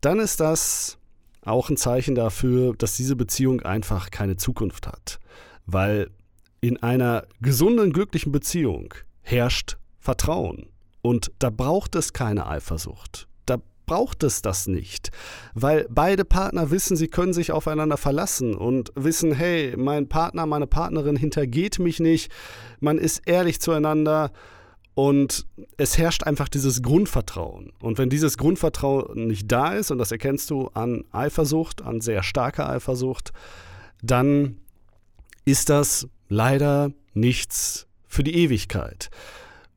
dann 0.00 0.20
ist 0.20 0.40
das 0.40 0.98
auch 1.42 1.70
ein 1.70 1.76
Zeichen 1.76 2.14
dafür, 2.14 2.74
dass 2.76 2.96
diese 2.96 3.16
Beziehung 3.16 3.62
einfach 3.62 4.10
keine 4.10 4.36
Zukunft 4.36 4.86
hat. 4.86 5.18
Weil 5.64 6.10
in 6.60 6.82
einer 6.82 7.26
gesunden, 7.40 7.92
glücklichen 7.92 8.32
Beziehung 8.32 8.94
herrscht 9.26 9.76
Vertrauen. 9.98 10.68
Und 11.02 11.32
da 11.40 11.50
braucht 11.50 11.96
es 11.96 12.12
keine 12.12 12.46
Eifersucht. 12.46 13.28
Da 13.44 13.58
braucht 13.86 14.22
es 14.22 14.40
das 14.40 14.66
nicht. 14.66 15.10
Weil 15.54 15.86
beide 15.90 16.24
Partner 16.24 16.70
wissen, 16.70 16.96
sie 16.96 17.08
können 17.08 17.32
sich 17.32 17.50
aufeinander 17.52 17.96
verlassen 17.96 18.54
und 18.54 18.92
wissen, 18.94 19.32
hey, 19.32 19.74
mein 19.76 20.08
Partner, 20.08 20.46
meine 20.46 20.66
Partnerin 20.66 21.16
hintergeht 21.16 21.78
mich 21.78 22.00
nicht. 22.00 22.30
Man 22.80 22.98
ist 22.98 23.22
ehrlich 23.26 23.60
zueinander 23.60 24.30
und 24.94 25.46
es 25.76 25.98
herrscht 25.98 26.22
einfach 26.22 26.48
dieses 26.48 26.82
Grundvertrauen. 26.82 27.72
Und 27.80 27.98
wenn 27.98 28.08
dieses 28.08 28.38
Grundvertrauen 28.38 29.26
nicht 29.26 29.50
da 29.50 29.74
ist, 29.74 29.90
und 29.90 29.98
das 29.98 30.12
erkennst 30.12 30.50
du 30.50 30.68
an 30.68 31.04
Eifersucht, 31.10 31.82
an 31.82 32.00
sehr 32.00 32.22
starker 32.22 32.68
Eifersucht, 32.68 33.32
dann 34.02 34.58
ist 35.44 35.68
das 35.68 36.08
leider 36.28 36.92
nichts 37.12 37.85
für 38.16 38.24
die 38.24 38.34
Ewigkeit. 38.34 39.10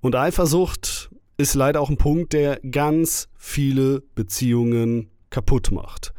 Und 0.02 0.16
Eifersucht 0.16 1.12
ist 1.38 1.56
leider 1.56 1.82
auch 1.82 1.90
ein 1.90 1.98
Punkt, 1.98 2.34
der 2.34 2.60
ganz 2.62 3.28
viele 3.38 4.02
Beziehungen 4.16 5.10
kaputt 5.30 5.72
macht. 5.72 6.14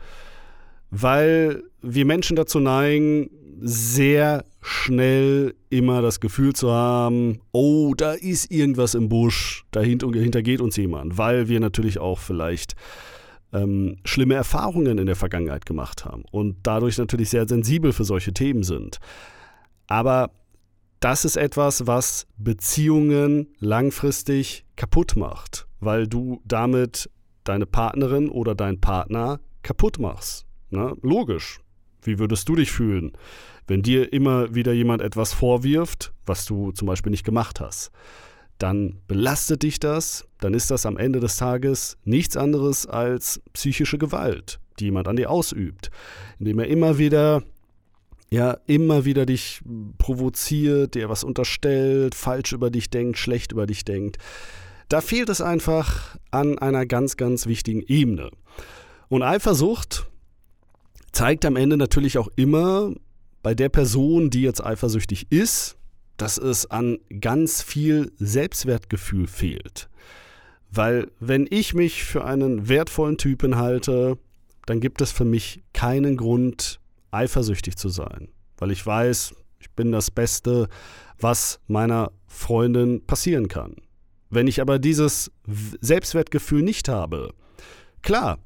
Weil 0.90 1.62
wir 1.80 2.04
Menschen 2.04 2.36
dazu 2.36 2.60
neigen, 2.60 3.30
sehr 3.62 4.44
schnell 4.60 5.54
immer 5.70 6.02
das 6.02 6.20
Gefühl 6.20 6.52
zu 6.52 6.70
haben, 6.70 7.40
oh, 7.52 7.94
da 7.94 8.12
ist 8.12 8.50
irgendwas 8.50 8.94
im 8.94 9.08
Busch, 9.08 9.64
dahinter 9.70 10.42
geht 10.42 10.60
uns 10.60 10.76
jemand, 10.76 11.16
weil 11.16 11.48
wir 11.48 11.60
natürlich 11.60 11.98
auch 11.98 12.18
vielleicht 12.18 12.74
ähm, 13.52 13.96
schlimme 14.04 14.34
Erfahrungen 14.34 14.98
in 14.98 15.06
der 15.06 15.16
Vergangenheit 15.16 15.66
gemacht 15.66 16.04
haben 16.04 16.24
und 16.30 16.56
dadurch 16.62 16.98
natürlich 16.98 17.30
sehr 17.30 17.48
sensibel 17.48 17.92
für 17.92 18.04
solche 18.04 18.32
Themen 18.32 18.62
sind. 18.62 18.98
Aber 19.86 20.30
das 21.00 21.25
ist 21.25 21.37
etwas, 21.37 21.87
was 21.87 22.26
Beziehungen 22.37 23.49
langfristig 23.59 24.64
kaputt 24.76 25.16
macht, 25.16 25.66
weil 25.80 26.07
du 26.07 26.42
damit 26.45 27.11
deine 27.45 27.66
Partnerin 27.66 28.28
oder 28.28 28.54
deinen 28.54 28.80
Partner 28.80 29.40
kaputt 29.62 29.99
machst. 29.99 30.47
Ne? 30.69 30.95
Logisch. 31.02 31.61
Wie 32.02 32.19
würdest 32.19 32.49
du 32.49 32.54
dich 32.54 32.71
fühlen, 32.71 33.12
wenn 33.66 33.83
dir 33.83 34.12
immer 34.12 34.54
wieder 34.54 34.73
jemand 34.73 35.02
etwas 35.02 35.35
vorwirft, 35.35 36.14
was 36.25 36.47
du 36.47 36.73
zum 36.73 36.87
Beispiel 36.87 37.11
nicht 37.11 37.25
gemacht 37.25 37.61
hast? 37.61 37.90
Dann 38.57 39.00
belastet 39.07 39.62
dich 39.62 39.80
das, 39.80 40.26
dann 40.38 40.54
ist 40.54 40.71
das 40.71 40.87
am 40.87 40.97
Ende 40.97 41.21
des 41.21 41.37
Tages 41.37 41.99
nichts 42.04 42.37
anderes 42.37 42.87
als 42.87 43.42
psychische 43.52 43.99
Gewalt, 43.99 44.61
die 44.78 44.87
jemand 44.87 45.09
an 45.09 45.16
dir 45.16 45.30
ausübt, 45.30 45.90
indem 46.38 46.59
er 46.59 46.69
immer 46.69 46.99
wieder 46.99 47.42
ja, 48.30 48.58
immer 48.66 49.04
wieder 49.04 49.26
dich 49.26 49.60
provoziert, 49.99 50.94
dir 50.94 51.08
was 51.08 51.25
unterstellt, 51.25 52.14
falsch 52.14 52.52
über 52.52 52.70
dich 52.70 52.88
denkt, 52.88 53.18
schlecht 53.18 53.52
über 53.52 53.66
dich 53.66 53.84
denkt. 53.84 54.18
Da 54.88 55.00
fehlt 55.00 55.28
es 55.28 55.40
einfach 55.40 56.16
an 56.30 56.58
einer 56.58 56.87
ganz, 56.87 57.16
ganz 57.16 57.46
wichtigen 57.46 57.82
Ebene. 57.82 58.30
Und 59.08 59.22
Eifersucht 59.22 60.06
zeigt 61.12 61.44
am 61.44 61.56
Ende 61.56 61.76
natürlich 61.76 62.18
auch 62.18 62.28
immer 62.37 62.92
bei 63.42 63.54
der 63.54 63.68
Person, 63.68 64.30
die 64.30 64.42
jetzt 64.42 64.64
eifersüchtig 64.64 65.30
ist, 65.30 65.76
dass 66.16 66.38
es 66.38 66.70
an 66.70 66.99
ganz 67.20 67.62
viel 67.62 68.12
Selbstwertgefühl 68.18 69.26
fehlt. 69.26 69.88
Weil 70.70 71.10
wenn 71.18 71.46
ich 71.50 71.75
mich 71.75 72.04
für 72.04 72.25
einen 72.25 72.68
wertvollen 72.68 73.16
Typen 73.16 73.56
halte, 73.56 74.18
dann 74.66 74.80
gibt 74.80 75.00
es 75.00 75.10
für 75.10 75.25
mich 75.25 75.62
keinen 75.72 76.16
Grund, 76.16 76.79
eifersüchtig 77.11 77.76
zu 77.76 77.88
sein. 77.88 78.29
Weil 78.59 78.71
ich 78.71 78.85
weiß, 78.85 79.35
ich 79.59 79.71
bin 79.73 79.93
das 79.93 80.11
Beste, 80.11 80.69
was 81.19 81.61
meiner 81.67 82.12
Freundin 82.26 83.05
passieren 83.07 83.49
kann. 83.49 83.76
Wenn 84.31 84.47
ich 84.47 84.61
aber 84.61 84.79
dieses 84.79 85.31
Selbstwertgefühl 85.81 86.62
nicht 86.62 86.88
habe, 86.88 87.35
klar, 88.02 88.38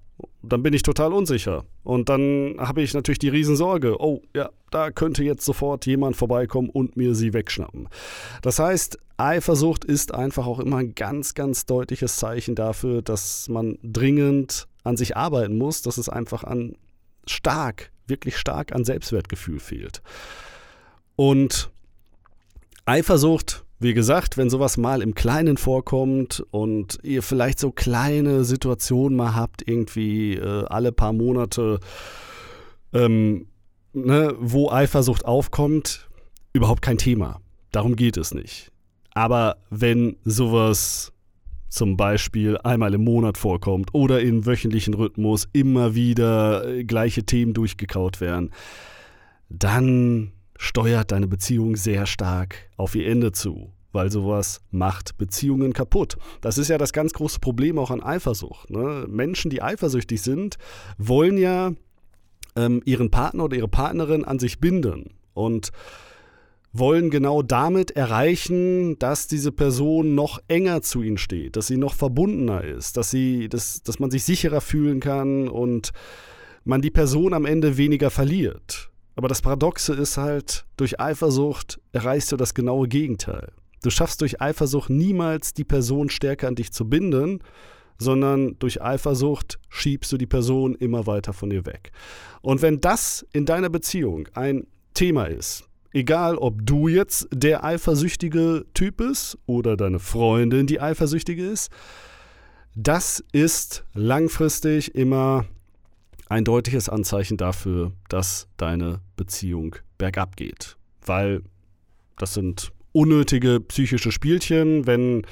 dann 0.42 0.62
bin 0.62 0.72
ich 0.72 0.82
total 0.82 1.12
unsicher. 1.12 1.64
Und 1.82 2.08
dann 2.08 2.56
habe 2.58 2.82
ich 2.82 2.94
natürlich 2.94 3.18
die 3.18 3.28
Riesensorge, 3.28 4.00
oh 4.00 4.22
ja, 4.34 4.50
da 4.70 4.90
könnte 4.90 5.22
jetzt 5.22 5.44
sofort 5.44 5.86
jemand 5.86 6.16
vorbeikommen 6.16 6.70
und 6.70 6.96
mir 6.96 7.14
sie 7.14 7.32
wegschnappen. 7.32 7.88
Das 8.42 8.58
heißt, 8.58 8.98
Eifersucht 9.16 9.84
ist 9.84 10.14
einfach 10.14 10.46
auch 10.46 10.58
immer 10.58 10.78
ein 10.78 10.94
ganz, 10.94 11.34
ganz 11.34 11.66
deutliches 11.66 12.16
Zeichen 12.16 12.54
dafür, 12.54 13.02
dass 13.02 13.48
man 13.48 13.78
dringend 13.82 14.66
an 14.82 14.96
sich 14.96 15.16
arbeiten 15.16 15.56
muss, 15.56 15.82
dass 15.82 15.98
es 15.98 16.08
einfach 16.08 16.44
an 16.44 16.74
stark, 17.26 17.92
wirklich 18.06 18.36
stark 18.36 18.72
an 18.72 18.84
Selbstwertgefühl 18.84 19.60
fehlt. 19.60 20.02
Und 21.16 21.70
Eifersucht, 22.86 23.64
wie 23.78 23.94
gesagt, 23.94 24.36
wenn 24.36 24.50
sowas 24.50 24.76
mal 24.76 25.02
im 25.02 25.14
Kleinen 25.14 25.56
vorkommt 25.56 26.44
und 26.50 26.98
ihr 27.02 27.22
vielleicht 27.22 27.58
so 27.58 27.70
kleine 27.70 28.44
Situationen 28.44 29.16
mal 29.16 29.34
habt, 29.34 29.66
irgendwie 29.66 30.34
äh, 30.34 30.64
alle 30.66 30.92
paar 30.92 31.12
Monate, 31.12 31.80
ähm, 32.92 33.46
ne, 33.92 34.34
wo 34.38 34.70
Eifersucht 34.70 35.24
aufkommt, 35.24 36.08
überhaupt 36.52 36.82
kein 36.82 36.98
Thema. 36.98 37.40
Darum 37.72 37.96
geht 37.96 38.16
es 38.16 38.34
nicht. 38.34 38.70
Aber 39.14 39.56
wenn 39.70 40.16
sowas 40.24 41.12
zum 41.68 41.96
Beispiel 41.96 42.56
einmal 42.58 42.94
im 42.94 43.04
Monat 43.04 43.38
vorkommt 43.38 43.90
oder 43.92 44.20
im 44.20 44.46
wöchentlichen 44.46 44.94
Rhythmus 44.94 45.48
immer 45.52 45.94
wieder 45.94 46.66
äh, 46.66 46.84
gleiche 46.84 47.24
Themen 47.24 47.54
durchgekaut 47.54 48.20
werden, 48.20 48.50
dann 49.48 50.32
steuert 50.56 51.12
deine 51.12 51.28
Beziehung 51.28 51.76
sehr 51.76 52.06
stark 52.06 52.70
auf 52.76 52.94
ihr 52.94 53.08
Ende 53.08 53.32
zu, 53.32 53.72
weil 53.92 54.10
sowas 54.10 54.60
macht 54.70 55.18
Beziehungen 55.18 55.72
kaputt. 55.72 56.16
Das 56.40 56.58
ist 56.58 56.68
ja 56.68 56.78
das 56.78 56.92
ganz 56.92 57.12
große 57.12 57.40
Problem 57.40 57.78
auch 57.78 57.90
an 57.90 58.02
Eifersucht. 58.02 58.70
Ne? 58.70 59.06
Menschen, 59.08 59.50
die 59.50 59.62
eifersüchtig 59.62 60.22
sind, 60.22 60.56
wollen 60.96 61.38
ja 61.38 61.72
ähm, 62.56 62.82
ihren 62.84 63.10
Partner 63.10 63.44
oder 63.44 63.56
ihre 63.56 63.68
Partnerin 63.68 64.24
an 64.24 64.38
sich 64.38 64.60
binden 64.60 65.14
und 65.34 65.70
wollen 66.76 67.08
genau 67.08 67.42
damit 67.42 67.92
erreichen, 67.92 68.98
dass 68.98 69.28
diese 69.28 69.52
Person 69.52 70.16
noch 70.16 70.40
enger 70.48 70.82
zu 70.82 71.02
ihnen 71.02 71.18
steht, 71.18 71.54
dass 71.54 71.68
sie 71.68 71.76
noch 71.76 71.94
verbundener 71.94 72.64
ist, 72.64 72.96
dass, 72.96 73.10
sie, 73.10 73.48
dass, 73.48 73.82
dass 73.82 74.00
man 74.00 74.10
sich 74.10 74.24
sicherer 74.24 74.60
fühlen 74.60 74.98
kann 74.98 75.48
und 75.48 75.92
man 76.64 76.82
die 76.82 76.90
Person 76.90 77.32
am 77.32 77.46
Ende 77.46 77.76
weniger 77.76 78.10
verliert. 78.10 78.90
Aber 79.14 79.28
das 79.28 79.40
Paradoxe 79.40 79.94
ist 79.94 80.16
halt, 80.16 80.66
durch 80.76 81.00
Eifersucht 81.00 81.80
erreichst 81.92 82.32
du 82.32 82.36
das 82.36 82.54
genaue 82.54 82.88
Gegenteil. 82.88 83.52
Du 83.82 83.90
schaffst 83.90 84.20
durch 84.20 84.40
Eifersucht 84.40 84.90
niemals 84.90 85.54
die 85.54 85.62
Person 85.64 86.10
stärker 86.10 86.48
an 86.48 86.56
dich 86.56 86.72
zu 86.72 86.88
binden, 86.88 87.38
sondern 87.98 88.58
durch 88.58 88.82
Eifersucht 88.82 89.60
schiebst 89.68 90.10
du 90.10 90.16
die 90.16 90.26
Person 90.26 90.74
immer 90.74 91.06
weiter 91.06 91.32
von 91.32 91.50
dir 91.50 91.64
weg. 91.66 91.92
Und 92.42 92.62
wenn 92.62 92.80
das 92.80 93.24
in 93.32 93.46
deiner 93.46 93.70
Beziehung 93.70 94.26
ein 94.34 94.66
Thema 94.94 95.26
ist, 95.26 95.68
Egal, 95.94 96.36
ob 96.36 96.66
du 96.66 96.88
jetzt 96.88 97.28
der 97.32 97.62
eifersüchtige 97.62 98.64
Typ 98.74 98.96
bist 98.96 99.38
oder 99.46 99.76
deine 99.76 100.00
Freundin 100.00 100.66
die 100.66 100.80
eifersüchtige 100.80 101.46
ist, 101.46 101.70
das 102.74 103.22
ist 103.30 103.84
langfristig 103.94 104.96
immer 104.96 105.44
ein 106.28 106.42
deutliches 106.42 106.88
Anzeichen 106.88 107.36
dafür, 107.36 107.92
dass 108.08 108.48
deine 108.56 109.02
Beziehung 109.14 109.76
bergab 109.96 110.34
geht. 110.34 110.76
Weil 111.06 111.42
das 112.18 112.34
sind 112.34 112.72
unnötige 112.90 113.60
psychische 113.60 114.10
Spielchen, 114.10 114.88
wenn 114.88 115.24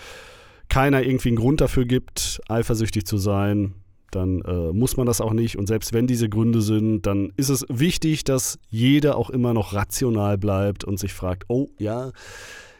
keiner 0.69 1.03
irgendwie 1.03 1.31
einen 1.31 1.39
Grund 1.39 1.61
dafür 1.61 1.87
gibt, 1.87 2.41
eifersüchtig 2.49 3.05
zu 3.05 3.19
sein, 3.19 3.75
dann 4.15 4.43
äh, 4.43 4.73
muss 4.73 4.97
man 4.97 5.07
das 5.07 5.21
auch 5.21 5.33
nicht. 5.33 5.59
Und 5.59 5.67
selbst 5.67 5.93
wenn 5.93 6.07
diese 6.07 6.29
Gründe 6.29 6.63
sind, 6.63 7.07
dann 7.07 7.33
ist 7.37 7.49
es 7.49 7.67
wichtig, 7.69 8.25
dass 8.25 8.59
jeder 8.69 9.17
auch 9.17 9.31
immer 9.31 9.55
noch 9.55 9.75
rational 9.75 10.39
bleibt 10.39 10.85
und 10.85 10.99
sich 10.99 11.13
fragt, 11.13 11.45
oh 11.49 11.69
ja, 11.79 12.13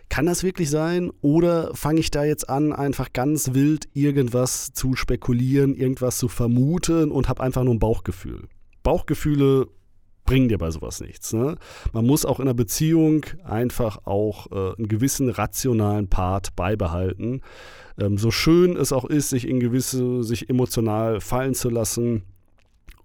kann 0.09 0.27
das 0.27 0.45
wirklich 0.45 0.69
sein? 0.69 1.11
Oder 1.23 1.75
fange 1.75 2.01
ich 2.01 2.11
da 2.11 2.23
jetzt 2.23 2.49
an, 2.51 2.73
einfach 2.73 3.15
ganz 3.15 3.55
wild 3.55 3.89
irgendwas 3.95 4.73
zu 4.75 4.95
spekulieren, 4.95 5.75
irgendwas 5.75 6.19
zu 6.19 6.29
vermuten 6.29 7.11
und 7.11 7.29
habe 7.31 7.43
einfach 7.43 7.65
nur 7.65 7.75
ein 7.75 7.79
Bauchgefühl? 7.79 8.49
Bauchgefühle 8.83 9.69
bringen 10.33 10.49
dir 10.49 10.57
bei 10.57 10.71
sowas 10.71 11.03
nichts. 11.03 11.35
Ne? 11.35 11.57
Man 11.93 12.07
muss 12.07 12.25
auch 12.25 12.41
in 12.41 12.47
einer 12.49 12.55
Beziehung 12.55 13.27
einfach 13.45 14.07
auch 14.07 14.51
äh, 14.51 14.75
einen 14.79 14.89
gewissen 14.89 15.29
rationalen 15.29 16.09
Part 16.09 16.57
beibehalten. 16.57 17.43
Ähm, 18.01 18.17
so 18.17 18.31
schön 18.31 18.75
es 18.75 18.95
auch 18.95 19.05
ist, 19.05 19.29
sich 19.29 19.47
in 19.47 19.61
gewisse, 19.61 20.25
sich 20.25 20.49
emotional 20.49 21.21
fallen 21.21 21.53
zu 21.53 21.69
lassen 21.69 22.23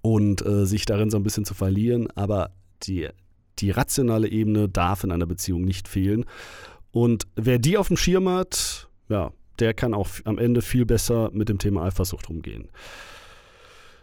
und 0.02 0.46
äh, 0.46 0.66
sich 0.66 0.86
darin 0.86 1.10
so 1.10 1.18
ein 1.18 1.24
bisschen 1.24 1.44
zu 1.44 1.54
verlieren, 1.54 2.08
aber 2.16 2.52
die, 2.84 3.10
die 3.60 3.72
rationale 3.72 4.30
Ebene 4.30 4.70
darf 4.70 5.04
in 5.04 5.12
einer 5.12 5.26
Beziehung 5.26 5.64
nicht 5.66 5.90
fehlen. 5.90 6.24
Und 6.92 7.28
wer 7.36 7.60
die 7.60 7.78
auf 7.78 7.90
dem 7.90 7.98
Schirm 7.98 8.30
hat, 8.30 8.88
ja, 9.10 9.34
der 9.60 9.74
kann 9.74 9.94
auch 9.94 10.08
am 10.24 10.38
Ende 10.38 10.62
viel 10.62 10.86
besser 10.86 11.30
mit 11.34 11.50
dem 11.50 11.60
Thema 11.60 11.84
Eifersucht 11.84 12.30
umgehen. 12.30 12.70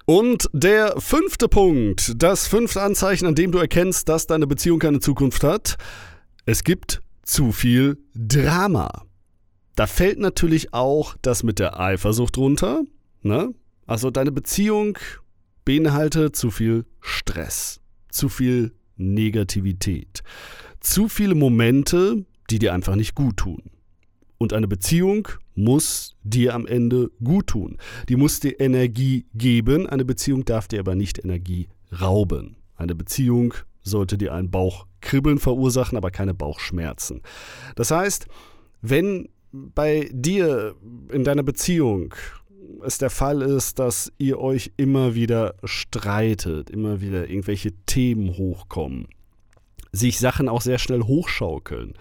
Und 0.06 0.50
der 0.52 1.00
fünfte 1.00 1.48
Punkt, 1.48 2.12
das 2.22 2.46
fünfte 2.46 2.82
Anzeichen, 2.82 3.26
an 3.26 3.34
dem 3.34 3.52
du 3.52 3.58
erkennst, 3.58 4.08
dass 4.08 4.26
deine 4.26 4.46
Beziehung 4.46 4.78
keine 4.78 5.00
Zukunft 5.00 5.42
hat, 5.42 5.76
es 6.44 6.62
gibt 6.62 7.00
zu 7.22 7.52
viel 7.52 7.98
Drama. 8.14 9.06
Da 9.76 9.86
fällt 9.86 10.18
natürlich 10.18 10.74
auch 10.74 11.16
das 11.22 11.42
mit 11.42 11.58
der 11.58 11.80
Eifersucht 11.80 12.36
runter. 12.36 12.82
Ne? 13.22 13.54
Also 13.86 14.10
deine 14.10 14.30
Beziehung 14.30 14.98
beinhaltet 15.64 16.36
zu 16.36 16.50
viel 16.50 16.84
Stress, 17.00 17.80
zu 18.10 18.28
viel 18.28 18.74
Negativität, 18.96 20.22
zu 20.80 21.08
viele 21.08 21.34
Momente, 21.34 22.26
die 22.50 22.58
dir 22.58 22.74
einfach 22.74 22.94
nicht 22.94 23.14
gut 23.14 23.38
tun. 23.38 23.62
Und 24.44 24.52
eine 24.52 24.68
Beziehung 24.68 25.26
muss 25.54 26.16
dir 26.22 26.54
am 26.54 26.66
Ende 26.66 27.10
gut 27.24 27.46
tun. 27.46 27.78
Die 28.10 28.16
muss 28.16 28.40
dir 28.40 28.60
Energie 28.60 29.24
geben. 29.32 29.86
Eine 29.86 30.04
Beziehung 30.04 30.44
darf 30.44 30.68
dir 30.68 30.80
aber 30.80 30.94
nicht 30.94 31.24
Energie 31.24 31.68
rauben. 31.98 32.56
Eine 32.76 32.94
Beziehung 32.94 33.54
sollte 33.82 34.18
dir 34.18 34.34
ein 34.34 34.50
Bauchkribbeln 34.50 35.38
verursachen, 35.38 35.96
aber 35.96 36.10
keine 36.10 36.34
Bauchschmerzen. 36.34 37.22
Das 37.74 37.90
heißt, 37.90 38.26
wenn 38.82 39.30
bei 39.50 40.10
dir 40.12 40.74
in 41.10 41.24
deiner 41.24 41.42
Beziehung 41.42 42.14
es 42.84 42.98
der 42.98 43.08
Fall 43.08 43.40
ist, 43.40 43.78
dass 43.78 44.12
ihr 44.18 44.38
euch 44.38 44.72
immer 44.76 45.14
wieder 45.14 45.54
streitet, 45.64 46.68
immer 46.68 47.00
wieder 47.00 47.30
irgendwelche 47.30 47.72
Themen 47.86 48.36
hochkommen, 48.36 49.08
sich 49.94 50.18
Sachen 50.18 50.48
auch 50.48 50.60
sehr 50.60 50.78
schnell 50.78 51.02
hochschaukeln, 51.02 51.94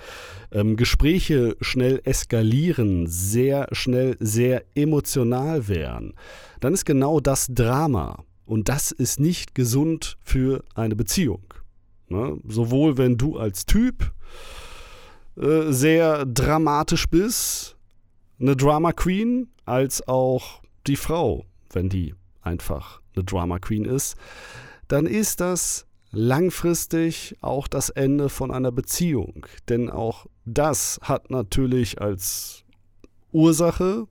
ähm, 0.52 0.76
Gespräche 0.76 1.56
schnell 1.62 2.02
eskalieren, 2.04 3.08
sehr 3.08 3.68
schnell 3.72 4.18
sehr 4.20 4.64
emotional 4.76 5.68
werden, 5.68 6.14
dann 6.60 6.74
ist 6.74 6.86
genau 6.86 7.20
das 7.20 7.48
Drama. 7.50 8.24
Und 8.46 8.68
das 8.70 8.92
ist 8.92 9.20
nicht 9.20 9.56
gesund 9.56 10.18
für 10.22 10.64
eine 10.76 10.96
Beziehung. 10.96 11.54
Ne? 12.10 12.38
Sowohl 12.48 12.98
wenn 12.98 13.18
du 13.18 13.38
als 13.38 13.66
Typ 13.66 14.12
äh, 15.38 15.72
sehr 15.72 16.26
dramatisch 16.26 17.08
bist, 17.08 17.78
eine 18.40 18.56
Drama 18.56 18.92
Queen, 18.92 19.50
als 19.66 20.08
auch 20.08 20.62
die 20.88 20.98
Frau, 20.98 21.46
wenn 21.72 21.90
die 21.90 22.14
einfach 22.42 23.02
eine 23.16 23.24
Drama 23.24 23.60
Queen 23.60 23.86
ist, 23.86 24.18
dann 24.88 25.06
ist 25.06 25.40
das 25.40 25.86
langfristig 26.14 27.36
auch 27.42 27.68
das 27.68 27.90
Ende 27.90 28.30
von 28.30 28.52
einer 28.52 28.72
Beziehung. 28.72 29.46
Denn 29.68 29.90
auch 29.90 30.28
das 30.46 31.00
hat 31.04 31.32
natürlich 31.32 32.00
als 32.00 32.64
Ursache 33.32 34.08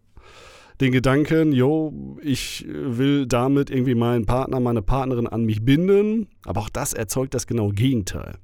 den 0.81 0.91
Gedanken, 0.91 1.53
jo, 1.53 2.19
ich 2.21 2.67
will 2.69 3.27
damit 3.27 3.71
irgendwie 3.71 3.95
meinen 3.95 4.27
Partner, 4.27 4.59
meine 4.59 4.83
Partnerin 4.83 5.29
an 5.29 5.45
mich 5.45 5.65
binden, 5.65 6.29
aber 6.45 6.61
auch 6.61 6.69
das 6.69 6.93
erzeugt 6.93 7.35
das 7.35 7.47
genaue 7.47 7.73
Gegenteil. 7.73 8.35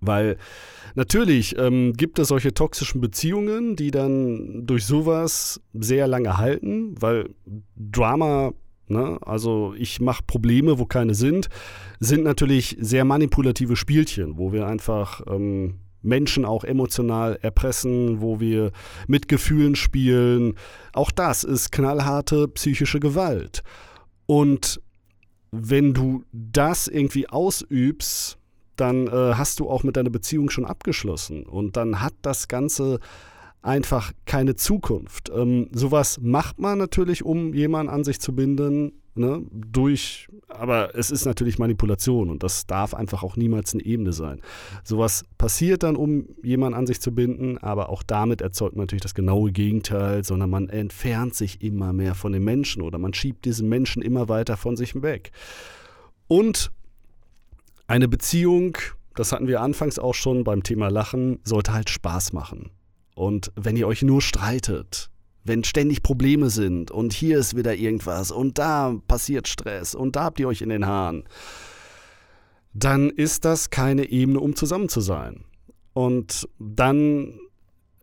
Weil 0.00 0.38
natürlich 0.94 1.56
ähm, 1.58 1.92
gibt 1.92 2.18
es 2.18 2.28
solche 2.28 2.54
toxischen 2.54 3.02
Beziehungen, 3.02 3.76
die 3.76 3.90
dann 3.90 4.66
durch 4.66 4.86
sowas 4.86 5.60
sehr 5.74 6.08
lange 6.08 6.38
halten, 6.38 6.94
weil 7.00 7.28
Drama 7.76 8.52
Ne? 8.92 9.18
Also 9.22 9.74
ich 9.76 10.00
mache 10.00 10.22
Probleme, 10.26 10.78
wo 10.78 10.86
keine 10.86 11.14
sind, 11.14 11.48
sind 12.00 12.24
natürlich 12.24 12.76
sehr 12.80 13.04
manipulative 13.04 13.76
Spielchen, 13.76 14.38
wo 14.38 14.52
wir 14.52 14.66
einfach 14.66 15.22
ähm, 15.26 15.80
Menschen 16.02 16.44
auch 16.44 16.64
emotional 16.64 17.38
erpressen, 17.42 18.20
wo 18.20 18.40
wir 18.40 18.72
mit 19.06 19.28
Gefühlen 19.28 19.76
spielen. 19.76 20.54
Auch 20.92 21.10
das 21.10 21.44
ist 21.44 21.72
knallharte 21.72 22.48
psychische 22.48 23.00
Gewalt. 23.00 23.62
Und 24.26 24.80
wenn 25.52 25.94
du 25.94 26.24
das 26.32 26.88
irgendwie 26.88 27.28
ausübst, 27.28 28.38
dann 28.76 29.06
äh, 29.06 29.34
hast 29.34 29.60
du 29.60 29.68
auch 29.68 29.82
mit 29.82 29.96
deiner 29.96 30.10
Beziehung 30.10 30.50
schon 30.50 30.64
abgeschlossen. 30.64 31.44
Und 31.44 31.76
dann 31.76 32.00
hat 32.00 32.14
das 32.22 32.48
Ganze 32.48 33.00
einfach 33.62 34.12
keine 34.26 34.56
Zukunft. 34.56 35.30
Ähm, 35.34 35.68
sowas 35.72 36.20
macht 36.20 36.58
man 36.58 36.78
natürlich, 36.78 37.24
um 37.24 37.54
jemanden 37.54 37.92
an 37.92 38.04
sich 38.04 38.20
zu 38.20 38.34
binden, 38.34 38.92
ne, 39.14 39.44
durch, 39.50 40.28
aber 40.48 40.96
es 40.96 41.10
ist 41.10 41.24
natürlich 41.24 41.58
Manipulation 41.58 42.30
und 42.30 42.42
das 42.42 42.66
darf 42.66 42.94
einfach 42.94 43.22
auch 43.22 43.36
niemals 43.36 43.74
eine 43.74 43.84
Ebene 43.84 44.12
sein. 44.12 44.40
Sowas 44.84 45.24
passiert 45.38 45.82
dann, 45.82 45.96
um 45.96 46.26
jemanden 46.42 46.78
an 46.78 46.86
sich 46.86 47.00
zu 47.00 47.14
binden, 47.14 47.58
aber 47.58 47.88
auch 47.88 48.02
damit 48.02 48.40
erzeugt 48.40 48.76
man 48.76 48.84
natürlich 48.84 49.02
das 49.02 49.14
genaue 49.14 49.52
Gegenteil, 49.52 50.24
sondern 50.24 50.50
man 50.50 50.68
entfernt 50.68 51.34
sich 51.34 51.62
immer 51.62 51.92
mehr 51.92 52.14
von 52.14 52.32
den 52.32 52.44
Menschen 52.44 52.82
oder 52.82 52.98
man 52.98 53.14
schiebt 53.14 53.44
diesen 53.44 53.68
Menschen 53.68 54.02
immer 54.02 54.28
weiter 54.28 54.56
von 54.56 54.76
sich 54.76 55.00
weg. 55.02 55.30
Und 56.26 56.72
eine 57.86 58.08
Beziehung, 58.08 58.78
das 59.14 59.32
hatten 59.32 59.46
wir 59.46 59.60
anfangs 59.60 59.98
auch 59.98 60.14
schon 60.14 60.44
beim 60.44 60.62
Thema 60.62 60.88
Lachen, 60.88 61.40
sollte 61.44 61.74
halt 61.74 61.90
Spaß 61.90 62.32
machen. 62.32 62.70
Und 63.14 63.52
wenn 63.56 63.76
ihr 63.76 63.86
euch 63.86 64.02
nur 64.02 64.22
streitet, 64.22 65.10
wenn 65.44 65.64
ständig 65.64 66.02
Probleme 66.02 66.50
sind 66.50 66.90
und 66.90 67.12
hier 67.12 67.38
ist 67.38 67.56
wieder 67.56 67.74
irgendwas 67.74 68.30
und 68.30 68.58
da 68.58 68.96
passiert 69.08 69.48
Stress 69.48 69.94
und 69.94 70.16
da 70.16 70.24
habt 70.24 70.40
ihr 70.40 70.48
euch 70.48 70.62
in 70.62 70.68
den 70.68 70.86
Haaren, 70.86 71.24
dann 72.74 73.10
ist 73.10 73.44
das 73.44 73.70
keine 73.70 74.08
Ebene, 74.08 74.40
um 74.40 74.56
zusammen 74.56 74.88
zu 74.88 75.00
sein. 75.00 75.44
Und 75.92 76.48
dann 76.58 77.38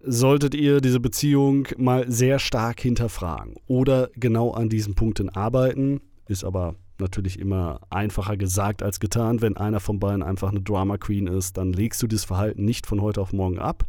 solltet 0.01 0.53
ihr 0.53 0.79
diese 0.79 0.99
Beziehung 0.99 1.67
mal 1.77 2.09
sehr 2.09 2.39
stark 2.39 2.79
hinterfragen 2.79 3.55
oder 3.67 4.09
genau 4.15 4.51
an 4.51 4.69
diesen 4.69 4.95
Punkten 4.95 5.29
arbeiten. 5.29 6.01
Ist 6.27 6.43
aber 6.43 6.75
natürlich 6.99 7.39
immer 7.39 7.81
einfacher 7.89 8.37
gesagt 8.37 8.83
als 8.83 8.99
getan. 8.99 9.41
Wenn 9.41 9.57
einer 9.57 9.79
von 9.79 9.99
beiden 9.99 10.23
einfach 10.23 10.49
eine 10.49 10.61
Drama 10.61 10.97
Queen 10.97 11.27
ist, 11.27 11.57
dann 11.57 11.73
legst 11.73 12.01
du 12.01 12.07
das 12.07 12.25
Verhalten 12.25 12.63
nicht 12.65 12.85
von 12.85 13.01
heute 13.01 13.21
auf 13.21 13.33
morgen 13.33 13.59
ab. 13.59 13.85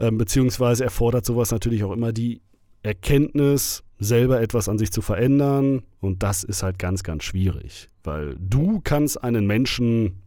Ähm, 0.00 0.18
beziehungsweise 0.18 0.82
erfordert 0.82 1.24
sowas 1.24 1.52
natürlich 1.52 1.84
auch 1.84 1.92
immer 1.92 2.12
die 2.12 2.40
Erkenntnis, 2.82 3.84
selber 3.98 4.40
etwas 4.40 4.68
an 4.68 4.78
sich 4.78 4.90
zu 4.90 5.02
verändern. 5.02 5.82
Und 6.00 6.22
das 6.22 6.42
ist 6.42 6.62
halt 6.62 6.78
ganz, 6.78 7.02
ganz 7.02 7.22
schwierig, 7.22 7.88
weil 8.02 8.36
du 8.40 8.80
kannst 8.82 9.22
einen 9.22 9.46
Menschen 9.46 10.22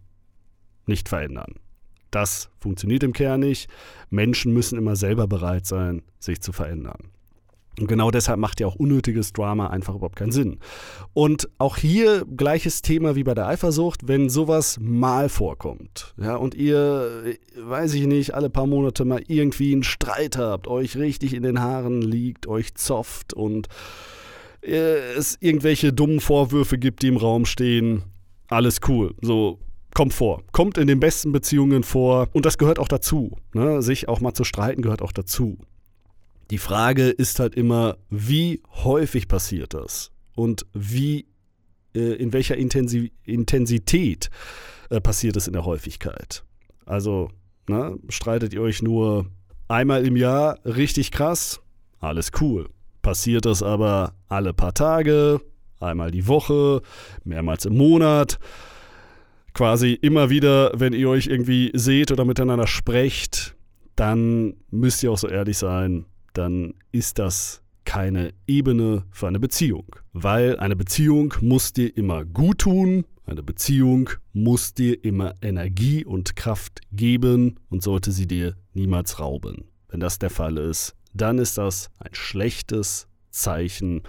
nicht 0.85 1.09
verändern. 1.09 1.55
Das 2.11 2.49
funktioniert 2.59 3.01
im 3.01 3.13
Kern 3.13 3.39
nicht. 3.39 3.67
Menschen 4.11 4.53
müssen 4.53 4.77
immer 4.77 4.95
selber 4.95 5.27
bereit 5.27 5.65
sein, 5.65 6.03
sich 6.19 6.41
zu 6.41 6.51
verändern. 6.51 7.09
Und 7.79 7.87
genau 7.87 8.11
deshalb 8.11 8.39
macht 8.39 8.59
ja 8.59 8.67
auch 8.67 8.75
unnötiges 8.75 9.33
Drama 9.33 9.67
einfach 9.67 9.95
überhaupt 9.95 10.15
keinen 10.15 10.31
Sinn. 10.31 10.59
Und 11.13 11.49
auch 11.57 11.77
hier 11.77 12.25
gleiches 12.25 12.81
Thema 12.81 13.15
wie 13.15 13.23
bei 13.23 13.33
der 13.33 13.47
Eifersucht, 13.47 14.07
wenn 14.07 14.29
sowas 14.29 14.77
mal 14.79 15.29
vorkommt, 15.29 16.13
ja, 16.21 16.35
und 16.35 16.53
ihr, 16.53 17.35
weiß 17.59 17.93
ich 17.95 18.05
nicht, 18.05 18.33
alle 18.35 18.49
paar 18.49 18.67
Monate 18.67 19.05
mal 19.05 19.23
irgendwie 19.27 19.73
einen 19.73 19.83
Streit 19.83 20.37
habt, 20.37 20.67
euch 20.67 20.97
richtig 20.97 21.33
in 21.33 21.43
den 21.43 21.59
Haaren 21.61 22.01
liegt, 22.01 22.47
euch 22.47 22.75
zofft 22.75 23.33
und 23.33 23.67
es 24.61 25.37
irgendwelche 25.41 25.91
dummen 25.91 26.19
Vorwürfe 26.19 26.77
gibt, 26.77 27.01
die 27.01 27.07
im 27.07 27.17
Raum 27.17 27.45
stehen, 27.45 28.03
alles 28.47 28.79
cool. 28.87 29.13
So, 29.21 29.59
kommt 29.93 30.13
vor. 30.13 30.43
Kommt 30.51 30.77
in 30.77 30.87
den 30.87 30.99
besten 30.99 31.31
Beziehungen 31.31 31.83
vor. 31.83 32.27
Und 32.33 32.45
das 32.45 32.57
gehört 32.57 32.79
auch 32.79 32.87
dazu. 32.87 33.37
Ne? 33.53 33.81
Sich 33.81 34.07
auch 34.07 34.21
mal 34.21 34.33
zu 34.33 34.43
streiten 34.43 34.81
gehört 34.81 35.01
auch 35.01 35.11
dazu. 35.11 35.57
Die 36.51 36.57
Frage 36.57 37.09
ist 37.09 37.39
halt 37.39 37.55
immer, 37.55 37.97
wie 38.09 38.61
häufig 38.83 39.27
passiert 39.27 39.73
das? 39.73 40.11
Und 40.35 40.65
wie, 40.73 41.25
äh, 41.95 42.13
in 42.15 42.33
welcher 42.33 42.57
Intensi 42.57 43.11
Intensität 43.23 44.29
äh, 44.89 44.99
passiert 44.99 45.37
es 45.37 45.47
in 45.47 45.53
der 45.53 45.65
Häufigkeit? 45.65 46.43
Also, 46.85 47.29
ne, 47.67 47.97
streitet 48.09 48.53
ihr 48.53 48.61
euch 48.61 48.81
nur 48.81 49.27
einmal 49.67 50.05
im 50.05 50.15
Jahr 50.15 50.59
richtig 50.65 51.11
krass? 51.11 51.61
Alles 51.99 52.31
cool. 52.41 52.69
Passiert 53.01 53.45
das 53.45 53.63
aber 53.63 54.13
alle 54.27 54.53
paar 54.53 54.73
Tage, 54.73 55.41
einmal 55.79 56.11
die 56.11 56.27
Woche, 56.27 56.81
mehrmals 57.23 57.65
im 57.65 57.77
Monat? 57.77 58.39
quasi 59.53 59.93
immer 59.93 60.29
wieder, 60.29 60.71
wenn 60.75 60.93
ihr 60.93 61.09
euch 61.09 61.27
irgendwie 61.27 61.71
seht 61.73 62.11
oder 62.11 62.25
miteinander 62.25 62.67
sprecht, 62.67 63.55
dann 63.95 64.55
müsst 64.71 65.03
ihr 65.03 65.11
auch 65.11 65.17
so 65.17 65.27
ehrlich 65.27 65.57
sein, 65.57 66.05
dann 66.33 66.73
ist 66.91 67.19
das 67.19 67.61
keine 67.85 68.33
Ebene 68.47 69.05
für 69.11 69.27
eine 69.27 69.39
Beziehung. 69.39 69.95
Weil 70.13 70.57
eine 70.59 70.75
Beziehung 70.75 71.33
muss 71.41 71.73
dir 71.73 71.95
immer 71.95 72.25
gut 72.25 72.59
tun, 72.59 73.05
eine 73.25 73.43
Beziehung 73.43 74.09
muss 74.33 74.73
dir 74.73 75.03
immer 75.03 75.35
Energie 75.41 76.03
und 76.03 76.35
Kraft 76.35 76.81
geben 76.91 77.59
und 77.69 77.83
sollte 77.83 78.11
sie 78.11 78.27
dir 78.27 78.55
niemals 78.73 79.19
rauben. 79.19 79.65
Wenn 79.89 79.99
das 79.99 80.19
der 80.19 80.29
Fall 80.29 80.57
ist, 80.57 80.95
dann 81.13 81.37
ist 81.37 81.57
das 81.57 81.89
ein 81.99 82.13
schlechtes 82.13 83.07
Zeichen 83.29 84.01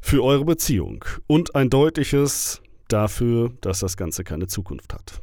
für 0.00 0.22
eure 0.22 0.44
Beziehung 0.44 1.04
und 1.26 1.54
ein 1.54 1.70
deutliches 1.70 2.60
dafür, 2.88 3.52
dass 3.60 3.80
das 3.80 3.96
Ganze 3.96 4.24
keine 4.24 4.48
Zukunft 4.48 4.92
hat. 4.92 5.22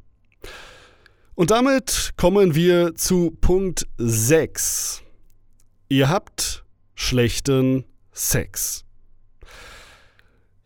Und 1.36 1.52
damit 1.52 2.14
kommen 2.18 2.56
wir 2.56 2.96
zu 2.96 3.32
Punkt 3.42 3.88
6. 3.98 5.04
Ihr 5.90 6.10
habt 6.10 6.66
schlechten 6.96 7.86
Sex. 8.12 8.84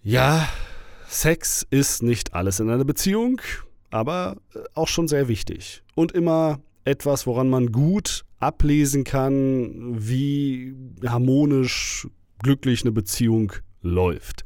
Ja, 0.01 0.49
Sex 1.07 1.65
ist 1.69 2.01
nicht 2.01 2.34
alles 2.34 2.60
in 2.60 2.71
einer 2.71 2.86
Beziehung, 2.86 3.39
aber 3.91 4.38
äh, 4.55 4.60
auch 4.73 4.88
schon 4.88 5.07
sehr 5.07 5.27
wichtig. 5.27 5.84
Und 5.93 6.12
immer 6.12 6.60
etwas, 6.86 7.27
woran 7.27 7.49
man 7.49 7.71
gut 7.71 8.25
ablesen 8.39 9.03
kann, 9.03 9.93
wie 9.95 10.75
harmonisch 11.05 12.07
glücklich 12.39 12.81
eine 12.81 12.91
Beziehung 12.91 13.51
läuft. 13.84 14.43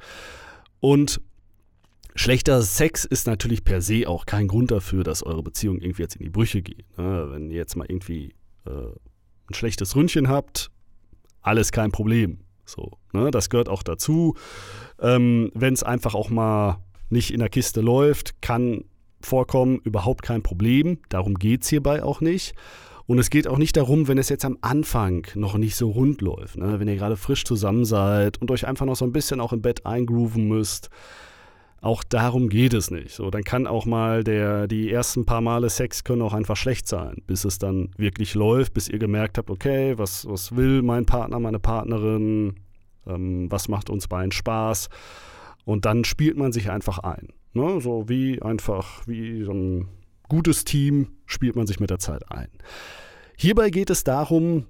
Und 0.81 1.21
Schlechter 2.17 2.61
Sex 2.61 3.03
ist 3.03 3.27
natürlich 3.27 3.63
per 3.65 3.81
se 3.81 4.07
auch 4.07 4.25
kein 4.25 4.47
Grund 4.47 4.71
dafür, 4.71 5.03
dass 5.03 5.21
eure 5.21 5.43
Beziehung 5.43 5.79
irgendwie 5.79 6.01
jetzt 6.01 6.15
in 6.15 6.23
die 6.23 6.29
Brüche 6.29 6.61
geht. 6.61 6.97
Ne? 6.97 7.27
Wenn 7.29 7.49
ihr 7.49 7.57
jetzt 7.57 7.75
mal 7.75 7.85
irgendwie 7.89 8.33
äh, 8.65 8.91
ein 9.49 9.53
schlechtes 9.53 9.95
Ründchen 9.95 10.27
habt, 10.27 10.71
alles 11.41 11.71
kein 11.71 11.91
Problem. 11.91 12.39
So, 12.65 12.97
ne? 13.13 13.31
Das 13.31 13.49
gehört 13.49 13.69
auch 13.69 13.83
dazu. 13.83 14.35
Ähm, 14.99 15.51
Wenn 15.53 15.73
es 15.73 15.83
einfach 15.83 16.15
auch 16.15 16.29
mal 16.29 16.83
nicht 17.09 17.31
in 17.31 17.39
der 17.39 17.49
Kiste 17.49 17.81
läuft, 17.81 18.41
kann 18.41 18.85
vorkommen, 19.21 19.79
überhaupt 19.83 20.23
kein 20.23 20.43
Problem. 20.43 20.99
Darum 21.09 21.35
geht 21.35 21.63
es 21.63 21.69
hierbei 21.69 22.03
auch 22.03 22.21
nicht. 22.21 22.55
Und 23.07 23.19
es 23.19 23.29
geht 23.29 23.47
auch 23.47 23.59
nicht 23.59 23.77
darum, 23.77 24.07
wenn 24.07 24.17
es 24.17 24.29
jetzt 24.29 24.45
am 24.45 24.57
Anfang 24.61 25.27
noch 25.35 25.57
nicht 25.57 25.75
so 25.75 25.91
rund 25.91 26.21
läuft, 26.21 26.57
ne? 26.57 26.79
wenn 26.79 26.87
ihr 26.87 26.95
gerade 26.95 27.17
frisch 27.17 27.43
zusammen 27.45 27.85
seid 27.85 28.41
und 28.41 28.49
euch 28.49 28.65
einfach 28.65 28.87
noch 28.87 28.95
so 28.95 29.05
ein 29.05 29.11
bisschen 29.11 29.39
auch 29.39 29.53
im 29.53 29.61
Bett 29.61 29.85
eingrooven 29.85 30.47
müsst. 30.47 30.89
Auch 31.85 32.03
darum 32.03 32.49
geht 32.49 32.73
es 32.73 32.89
nicht. 32.89 33.11
So, 33.11 33.29
dann 33.29 33.43
kann 33.43 33.67
auch 33.67 33.85
mal 33.85 34.23
der, 34.23 34.65
die 34.67 34.91
ersten 34.91 35.27
paar 35.27 35.41
Male 35.41 35.69
Sex 35.69 36.03
können 36.03 36.23
auch 36.23 36.33
einfach 36.33 36.57
schlecht 36.57 36.87
sein, 36.87 37.21
bis 37.27 37.45
es 37.45 37.59
dann 37.59 37.91
wirklich 37.95 38.33
läuft, 38.33 38.73
bis 38.73 38.89
ihr 38.89 38.97
gemerkt 38.97 39.37
habt, 39.37 39.51
okay, 39.51 39.95
was, 39.95 40.27
was 40.27 40.55
will 40.55 40.81
mein 40.81 41.05
Partner, 41.05 41.39
meine 41.39 41.59
Partnerin, 41.59 42.55
ähm, 43.05 43.51
was 43.51 43.67
macht 43.67 43.91
uns 43.91 44.07
beiden 44.07 44.31
Spaß. 44.31 44.89
Und 45.63 45.85
dann 45.85 46.05
spielt 46.05 46.37
man 46.37 46.51
sich 46.51 46.71
einfach 46.71 46.97
ein. 46.97 47.27
Ne? 47.53 47.79
So 47.81 48.09
wie 48.09 48.41
einfach, 48.41 49.05
wie 49.05 49.43
so 49.43 49.51
ein 49.51 49.87
gutes 50.27 50.65
Team 50.65 51.09
spielt 51.27 51.55
man 51.55 51.67
sich 51.67 51.79
mit 51.79 51.91
der 51.91 51.99
Zeit 51.99 52.31
ein. 52.31 52.47
Hierbei 53.37 53.69
geht 53.69 53.91
es 53.91 54.03
darum, 54.03 54.65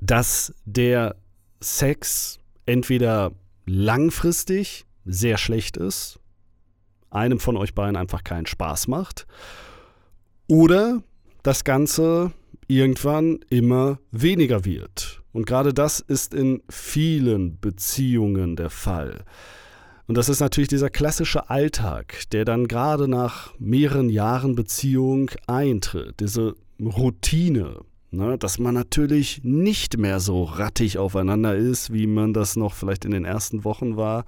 dass 0.00 0.52
der 0.64 1.14
Sex 1.60 2.40
entweder 2.66 3.30
langfristig 3.64 4.85
sehr 5.06 5.38
schlecht 5.38 5.76
ist, 5.76 6.18
einem 7.10 7.38
von 7.38 7.56
euch 7.56 7.74
beiden 7.74 7.96
einfach 7.96 8.24
keinen 8.24 8.46
Spaß 8.46 8.88
macht 8.88 9.26
oder 10.48 11.02
das 11.42 11.64
Ganze 11.64 12.32
irgendwann 12.68 13.38
immer 13.48 13.98
weniger 14.10 14.64
wird. 14.64 15.22
Und 15.32 15.46
gerade 15.46 15.72
das 15.72 16.00
ist 16.00 16.34
in 16.34 16.62
vielen 16.68 17.60
Beziehungen 17.60 18.56
der 18.56 18.70
Fall. 18.70 19.24
Und 20.06 20.16
das 20.16 20.28
ist 20.28 20.40
natürlich 20.40 20.68
dieser 20.68 20.90
klassische 20.90 21.50
Alltag, 21.50 22.22
der 22.30 22.44
dann 22.44 22.68
gerade 22.68 23.08
nach 23.08 23.52
mehreren 23.58 24.08
Jahren 24.08 24.54
Beziehung 24.54 25.30
eintritt, 25.46 26.20
diese 26.20 26.54
Routine, 26.80 27.80
ne, 28.10 28.38
dass 28.38 28.58
man 28.58 28.74
natürlich 28.74 29.40
nicht 29.42 29.98
mehr 29.98 30.20
so 30.20 30.44
rattig 30.44 30.98
aufeinander 30.98 31.56
ist, 31.56 31.92
wie 31.92 32.06
man 32.06 32.32
das 32.32 32.56
noch 32.56 32.74
vielleicht 32.74 33.04
in 33.04 33.10
den 33.10 33.24
ersten 33.24 33.64
Wochen 33.64 33.96
war, 33.96 34.24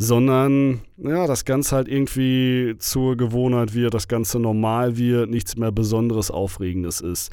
sondern 0.00 0.80
ja, 0.96 1.26
das 1.26 1.44
Ganze 1.44 1.76
halt 1.76 1.86
irgendwie 1.86 2.74
zur 2.78 3.18
Gewohnheit 3.18 3.74
wird, 3.74 3.92
das 3.92 4.08
Ganze 4.08 4.40
normal 4.40 4.96
wird, 4.96 5.28
nichts 5.28 5.56
mehr 5.56 5.72
Besonderes, 5.72 6.30
Aufregendes 6.30 7.02
ist. 7.02 7.30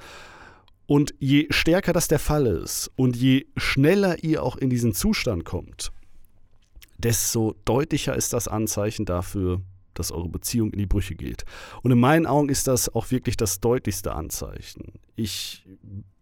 Und 0.86 1.16
je 1.18 1.48
stärker 1.50 1.94
das 1.94 2.10
der 2.10 2.20
Fall 2.20 2.46
ist 2.46 2.92
und 2.98 3.16
je 3.16 3.46
schneller 3.56 4.22
ihr 4.22 4.44
auch 4.44 4.58
in 4.58 4.70
diesen 4.70 4.94
Zustand 4.94 5.46
kommt, 5.46 5.94
desto 6.98 7.56
deutlicher 7.64 8.18
ist 8.18 8.34
das 8.34 8.50
Anzeichen 8.50 9.06
dafür, 9.06 9.62
dass 9.94 10.12
eure 10.12 10.28
Beziehung 10.28 10.72
in 10.72 10.80
die 10.80 10.86
Brüche 10.86 11.16
geht. 11.16 11.46
Und 11.84 11.92
in 11.92 12.00
meinen 12.00 12.26
Augen 12.26 12.50
ist 12.50 12.68
das 12.68 12.94
auch 12.94 13.12
wirklich 13.12 13.38
das 13.38 13.62
deutlichste 13.62 14.14
Anzeichen. 14.14 14.92
Ich 15.16 15.66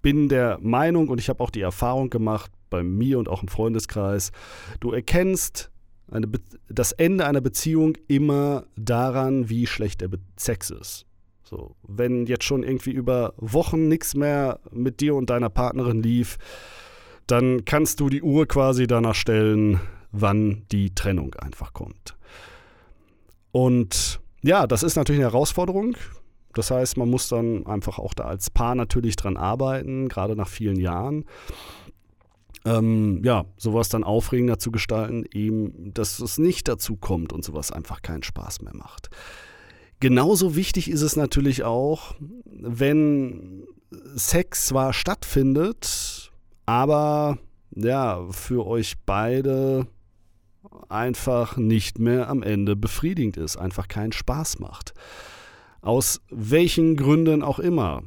bin 0.04 0.30
der 0.30 0.60
Meinung 0.62 1.10
und 1.10 1.20
ich 1.20 1.28
habe 1.30 1.44
auch 1.44 1.50
die 1.50 1.62
Erfahrung 1.62 2.12
gemacht 2.12 2.52
bei 2.70 2.84
mir 2.84 3.18
und 3.18 3.30
auch 3.30 3.42
im 3.42 3.48
Freundeskreis, 3.48 4.32
du 4.80 4.92
erkennst 4.92 5.72
das 6.70 6.92
Ende 6.92 7.26
einer 7.26 7.42
Beziehung 7.42 7.98
immer 8.08 8.66
daran, 8.76 9.50
wie 9.50 9.68
schlecht 9.68 10.02
der 10.02 10.10
Sex 10.38 10.70
ist. 10.70 11.06
So, 11.44 11.76
wenn 11.84 12.26
jetzt 12.26 12.44
schon 12.44 12.64
irgendwie 12.64 12.92
über 12.92 13.34
Wochen 13.38 13.88
nichts 13.88 14.16
mehr 14.16 14.60
mit 14.72 15.00
dir 15.00 15.16
und 15.16 15.30
deiner 15.30 15.50
Partnerin 15.50 16.02
lief, 16.02 16.38
dann 17.28 17.66
kannst 17.66 18.00
du 18.00 18.10
die 18.10 18.24
Uhr 18.24 18.48
quasi 18.48 18.88
danach 18.88 19.16
stellen, 19.16 19.80
wann 20.12 20.64
die 20.72 20.94
Trennung 20.96 21.36
einfach 21.36 21.74
kommt. 21.74 22.16
Und 23.52 24.20
ja, 24.44 24.68
das 24.68 24.84
ist 24.84 24.96
natürlich 24.96 25.22
eine 25.22 25.32
Herausforderung. 25.32 25.96
Das 26.54 26.72
heißt, 26.72 26.98
man 26.98 27.10
muss 27.10 27.28
dann 27.28 27.66
einfach 27.68 28.00
auch 28.00 28.14
da 28.14 28.24
als 28.24 28.50
Paar 28.50 28.76
natürlich 28.76 29.16
dran 29.16 29.38
arbeiten, 29.38 30.08
gerade 30.08 30.36
nach 30.36 30.48
vielen 30.48 30.80
Jahren. 30.80 31.26
Ähm, 32.66 33.22
ja, 33.24 33.46
sowas 33.58 33.90
dann 33.90 34.04
aufregender 34.04 34.58
zu 34.58 34.72
gestalten, 34.72 35.24
eben, 35.32 35.94
dass 35.94 36.20
es 36.20 36.40
nicht 36.40 36.68
dazu 36.68 36.96
kommt 36.96 37.32
und 37.32 37.44
sowas 37.44 37.72
einfach 37.72 38.02
keinen 38.02 38.24
Spaß 38.24 38.62
mehr 38.64 38.76
macht. 38.76 39.10
Genauso 40.00 40.56
wichtig 40.56 40.90
ist 40.90 41.02
es 41.02 41.16
natürlich 41.16 41.64
auch, 41.64 42.16
wenn 42.46 43.64
Sex 44.16 44.66
zwar 44.66 44.94
stattfindet, 44.94 46.32
aber 46.66 47.38
ja, 47.76 48.26
für 48.32 48.66
euch 48.66 48.96
beide 49.06 49.88
einfach 50.90 51.58
nicht 51.58 52.00
mehr 52.00 52.30
am 52.30 52.44
Ende 52.44 52.76
befriedigend 52.76 53.38
ist, 53.38 53.58
einfach 53.58 53.88
keinen 53.88 54.12
Spaß 54.12 54.60
macht. 54.60 54.94
Aus 55.82 56.22
welchen 56.30 56.96
Gründen 56.96 57.44
auch 57.44 57.60
immer. 57.60 58.04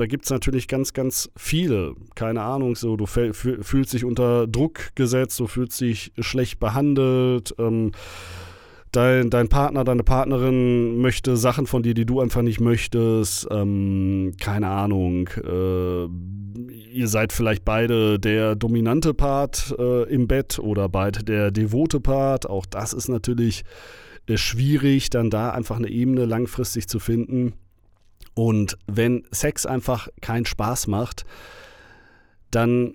Da 0.00 0.06
gibt 0.06 0.24
es 0.24 0.30
natürlich 0.30 0.66
ganz, 0.66 0.94
ganz 0.94 1.30
viele. 1.36 1.94
Keine 2.14 2.40
Ahnung, 2.40 2.74
so 2.74 2.96
du 2.96 3.04
fühlst 3.04 3.92
dich 3.92 4.06
unter 4.06 4.46
Druck 4.46 4.94
gesetzt, 4.94 5.38
du 5.38 5.46
fühlst 5.46 5.78
dich 5.78 6.14
schlecht 6.18 6.58
behandelt. 6.58 7.54
Ähm, 7.58 7.92
dein, 8.92 9.28
dein 9.28 9.50
Partner, 9.50 9.84
deine 9.84 10.02
Partnerin 10.02 11.02
möchte 11.02 11.36
Sachen 11.36 11.66
von 11.66 11.82
dir, 11.82 11.92
die 11.92 12.06
du 12.06 12.20
einfach 12.20 12.40
nicht 12.40 12.60
möchtest. 12.60 13.46
Ähm, 13.50 14.32
keine 14.40 14.68
Ahnung. 14.68 15.28
Äh, 15.36 16.04
ihr 16.94 17.06
seid 17.06 17.34
vielleicht 17.34 17.66
beide 17.66 18.18
der 18.18 18.54
dominante 18.54 19.12
Part 19.12 19.76
äh, 19.78 20.04
im 20.04 20.28
Bett 20.28 20.58
oder 20.58 20.88
beide 20.88 21.22
der 21.24 21.50
devote 21.50 22.00
Part. 22.00 22.48
Auch 22.48 22.64
das 22.64 22.94
ist 22.94 23.08
natürlich 23.08 23.64
äh, 24.26 24.38
schwierig, 24.38 25.10
dann 25.10 25.28
da 25.28 25.50
einfach 25.50 25.76
eine 25.76 25.88
Ebene 25.90 26.24
langfristig 26.24 26.88
zu 26.88 27.00
finden. 27.00 27.52
Und 28.40 28.78
wenn 28.86 29.24
Sex 29.32 29.66
einfach 29.66 30.08
keinen 30.22 30.46
Spaß 30.46 30.86
macht, 30.86 31.26
dann 32.50 32.94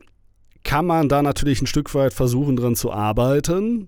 kann 0.64 0.88
man 0.88 1.08
da 1.08 1.22
natürlich 1.22 1.62
ein 1.62 1.68
Stück 1.68 1.94
weit 1.94 2.16
versuchen, 2.16 2.56
dran 2.56 2.76
zu 2.76 2.92
arbeiten 2.92 3.88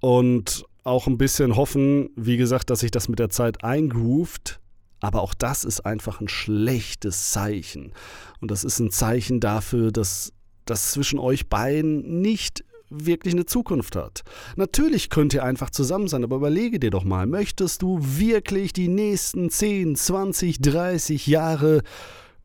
und 0.00 0.66
auch 0.84 1.06
ein 1.06 1.16
bisschen 1.16 1.56
hoffen, 1.56 2.10
wie 2.14 2.36
gesagt, 2.36 2.68
dass 2.68 2.80
sich 2.80 2.90
das 2.90 3.08
mit 3.08 3.20
der 3.20 3.30
Zeit 3.30 3.64
eingroovt. 3.64 4.60
Aber 5.00 5.22
auch 5.22 5.32
das 5.32 5.64
ist 5.64 5.80
einfach 5.80 6.20
ein 6.20 6.28
schlechtes 6.28 7.30
Zeichen. 7.30 7.94
Und 8.42 8.50
das 8.50 8.62
ist 8.62 8.78
ein 8.78 8.90
Zeichen 8.90 9.40
dafür, 9.40 9.92
dass 9.92 10.34
das 10.66 10.90
zwischen 10.90 11.18
euch 11.18 11.48
beiden 11.48 12.20
nicht 12.20 12.64
wirklich 12.90 13.34
eine 13.34 13.46
Zukunft 13.46 13.96
hat. 13.96 14.22
Natürlich 14.56 15.10
könnt 15.10 15.34
ihr 15.34 15.44
einfach 15.44 15.70
zusammen 15.70 16.08
sein, 16.08 16.24
aber 16.24 16.36
überlege 16.36 16.78
dir 16.78 16.90
doch 16.90 17.04
mal, 17.04 17.26
möchtest 17.26 17.82
du 17.82 17.98
wirklich 18.00 18.72
die 18.72 18.88
nächsten 18.88 19.50
10, 19.50 19.96
20, 19.96 20.60
30 20.60 21.26
Jahre 21.26 21.82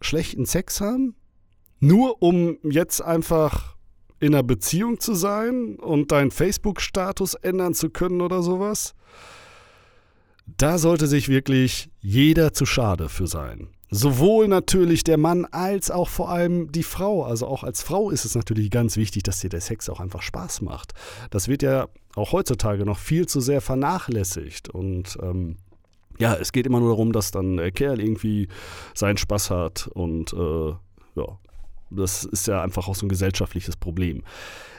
schlechten 0.01 0.45
Sex 0.45 0.81
haben? 0.81 1.15
Nur 1.79 2.21
um 2.21 2.57
jetzt 2.63 3.01
einfach 3.01 3.75
in 4.19 4.33
einer 4.33 4.43
Beziehung 4.43 4.99
zu 4.99 5.15
sein 5.15 5.75
und 5.75 6.11
deinen 6.11 6.31
Facebook-Status 6.31 7.33
ändern 7.35 7.73
zu 7.73 7.89
können 7.89 8.21
oder 8.21 8.41
sowas? 8.41 8.95
Da 10.45 10.77
sollte 10.77 11.07
sich 11.07 11.29
wirklich 11.29 11.89
jeder 11.99 12.53
zu 12.53 12.65
schade 12.65 13.09
für 13.09 13.27
sein. 13.27 13.69
Sowohl 13.93 14.47
natürlich 14.47 15.03
der 15.03 15.17
Mann 15.17 15.45
als 15.45 15.91
auch 15.91 16.09
vor 16.09 16.29
allem 16.29 16.71
die 16.71 16.83
Frau. 16.83 17.23
Also 17.23 17.45
auch 17.45 17.63
als 17.63 17.83
Frau 17.83 18.09
ist 18.09 18.25
es 18.25 18.33
natürlich 18.33 18.71
ganz 18.71 18.97
wichtig, 18.97 19.21
dass 19.21 19.39
dir 19.39 19.49
der 19.49 19.61
Sex 19.61 19.87
auch 19.87 19.99
einfach 19.99 20.23
Spaß 20.23 20.61
macht. 20.61 20.93
Das 21.29 21.47
wird 21.47 21.61
ja 21.61 21.87
auch 22.15 22.31
heutzutage 22.31 22.85
noch 22.85 22.97
viel 22.97 23.27
zu 23.27 23.39
sehr 23.39 23.61
vernachlässigt. 23.61 24.69
Und 24.69 25.17
ähm, 25.21 25.57
ja, 26.17 26.33
es 26.33 26.51
geht 26.51 26.65
immer 26.65 26.79
nur 26.79 26.89
darum, 26.89 27.11
dass 27.11 27.29
dann 27.29 27.57
der 27.57 27.71
Kerl 27.71 28.01
irgendwie 28.01 28.47
seinen 28.95 29.17
Spaß 29.17 29.51
hat. 29.51 29.87
Und 29.93 30.33
äh, 30.33 30.69
ja, 31.15 31.37
das 31.91 32.23
ist 32.23 32.47
ja 32.47 32.63
einfach 32.63 32.87
auch 32.87 32.95
so 32.95 33.05
ein 33.05 33.09
gesellschaftliches 33.09 33.77
Problem. 33.77 34.23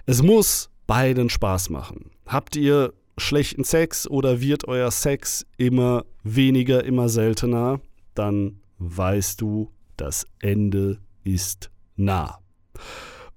Es 0.06 0.22
muss 0.22 0.70
beiden 0.88 1.30
Spaß 1.30 1.70
machen. 1.70 2.10
Habt 2.26 2.56
ihr 2.56 2.92
schlechten 3.16 3.62
Sex 3.62 4.08
oder 4.08 4.40
wird 4.40 4.66
euer 4.66 4.90
Sex 4.90 5.46
immer 5.56 6.04
weniger, 6.24 6.82
immer 6.82 7.08
seltener, 7.08 7.80
dann 8.14 8.60
weißt 8.84 9.40
du, 9.40 9.70
das 9.96 10.26
Ende 10.40 10.98
ist 11.24 11.70
nah. 11.96 12.38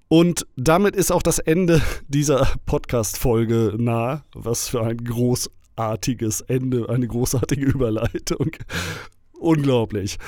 Und 0.08 0.46
damit 0.56 0.96
ist 0.96 1.12
auch 1.12 1.22
das 1.22 1.38
Ende 1.38 1.82
dieser 2.08 2.48
Podcast-Folge 2.66 3.74
nah. 3.76 4.24
Was 4.34 4.68
für 4.68 4.82
ein 4.82 4.96
großartiges 4.98 6.40
Ende, 6.42 6.88
eine 6.88 7.06
großartige 7.06 7.66
Überleitung. 7.66 8.50
Unglaublich. 9.38 10.18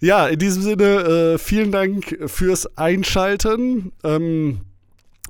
Ja, 0.00 0.28
in 0.28 0.38
diesem 0.38 0.62
Sinne, 0.62 0.84
äh, 0.84 1.38
vielen 1.38 1.72
Dank 1.72 2.18
fürs 2.26 2.76
Einschalten. 2.76 3.92
Ähm, 4.04 4.60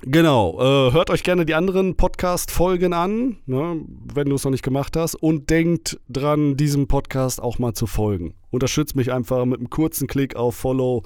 Genau, 0.03 0.59
äh, 0.59 0.93
hört 0.93 1.11
euch 1.11 1.21
gerne 1.21 1.45
die 1.45 1.53
anderen 1.53 1.95
Podcast-Folgen 1.95 2.91
an, 2.91 3.37
ne, 3.45 3.79
wenn 4.11 4.29
du 4.29 4.35
es 4.35 4.43
noch 4.43 4.49
nicht 4.49 4.63
gemacht 4.63 4.97
hast. 4.97 5.13
Und 5.13 5.51
denkt 5.51 5.99
dran, 6.09 6.57
diesem 6.57 6.87
Podcast 6.87 7.39
auch 7.39 7.59
mal 7.59 7.73
zu 7.73 7.85
folgen. 7.85 8.33
Unterstützt 8.49 8.95
mich 8.95 9.11
einfach 9.11 9.45
mit 9.45 9.59
einem 9.59 9.69
kurzen 9.69 10.07
Klick 10.07 10.35
auf 10.35 10.55
Follow. 10.55 11.03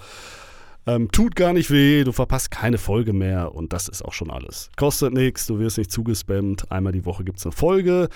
Ähm, 0.87 1.11
tut 1.11 1.35
gar 1.35 1.53
nicht 1.53 1.71
weh, 1.71 2.03
du 2.03 2.11
verpasst 2.11 2.51
keine 2.51 2.77
Folge 2.77 3.11
mehr 3.11 3.55
und 3.55 3.73
das 3.73 3.87
ist 3.87 4.03
auch 4.03 4.13
schon 4.13 4.29
alles. 4.29 4.69
Kostet 4.77 5.13
nichts, 5.13 5.47
du 5.47 5.57
wirst 5.57 5.79
nicht 5.79 5.91
zugespammt. 5.91 6.71
Einmal 6.71 6.93
die 6.93 7.05
Woche 7.05 7.23
gibt 7.23 7.39
es 7.39 7.45
eine 7.45 7.53
Folge. 7.53 8.07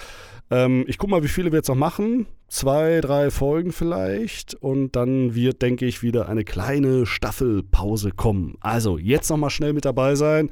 Ähm, 0.52 0.86
ich 0.88 1.00
gucke 1.00 1.12
mal, 1.12 1.24
wie 1.24 1.30
viele 1.30 1.52
wir 1.52 1.58
jetzt 1.58 1.70
noch 1.70 1.76
machen. 1.76 2.28
Zwei, 2.48 3.02
drei 3.02 3.32
Folgen 3.32 3.72
vielleicht. 3.72 4.54
Und 4.54 4.96
dann 4.96 5.34
wird, 5.34 5.64
denke 5.64 5.86
ich, 5.86 6.04
wieder 6.04 6.30
eine 6.30 6.44
kleine 6.44 7.08
Staffelpause 7.08 8.12
kommen. 8.12 8.56
Also 8.60 9.00
jetzt 9.00 9.30
nochmal 9.30 9.50
schnell 9.50 9.74
mit 9.74 9.86
dabei 9.86 10.14
sein. 10.16 10.50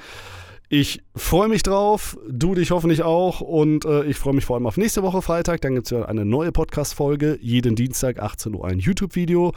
Ich 0.70 1.02
freue 1.16 1.48
mich 1.48 1.64
drauf, 1.64 2.18
du 2.30 2.54
dich 2.54 2.72
hoffentlich 2.72 3.02
auch 3.02 3.40
und 3.40 3.86
äh, 3.86 4.04
ich 4.04 4.18
freue 4.18 4.34
mich 4.34 4.44
vor 4.44 4.58
allem 4.58 4.68
auf 4.68 4.76
nächste 4.76 5.02
Woche 5.02 5.22
Freitag. 5.22 5.62
Dann 5.62 5.76
gibt 5.76 5.88
es 5.88 5.92
ja 5.92 6.04
eine 6.06 6.26
neue 6.26 6.52
Podcast-Folge. 6.52 7.40
Jeden 7.42 7.76
Dienstag 7.76 8.20
18 8.20 8.54
Uhr 8.54 8.66
ein 8.66 8.80
YouTube-Video. 8.80 9.54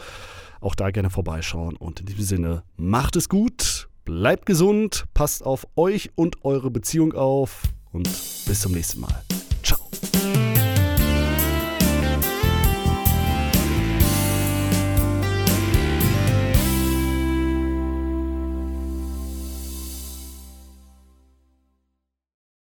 Auch 0.61 0.75
da 0.75 0.91
gerne 0.91 1.11
vorbeischauen 1.11 1.77
und 1.77 2.01
in 2.01 2.07
diesem 2.07 2.25
Sinne 2.25 2.63
macht 2.77 3.17
es 3.17 3.29
gut, 3.29 3.89
bleibt 4.05 4.47
gesund, 4.47 5.07
passt 5.15 5.45
auf 5.45 5.67
euch 5.77 6.11
und 6.15 6.45
eure 6.45 6.71
Beziehung 6.71 7.15
auf 7.15 7.63
und 7.93 8.05
bis 8.05 8.61
zum 8.61 8.73
nächsten 8.73 9.01
Mal. 9.01 9.25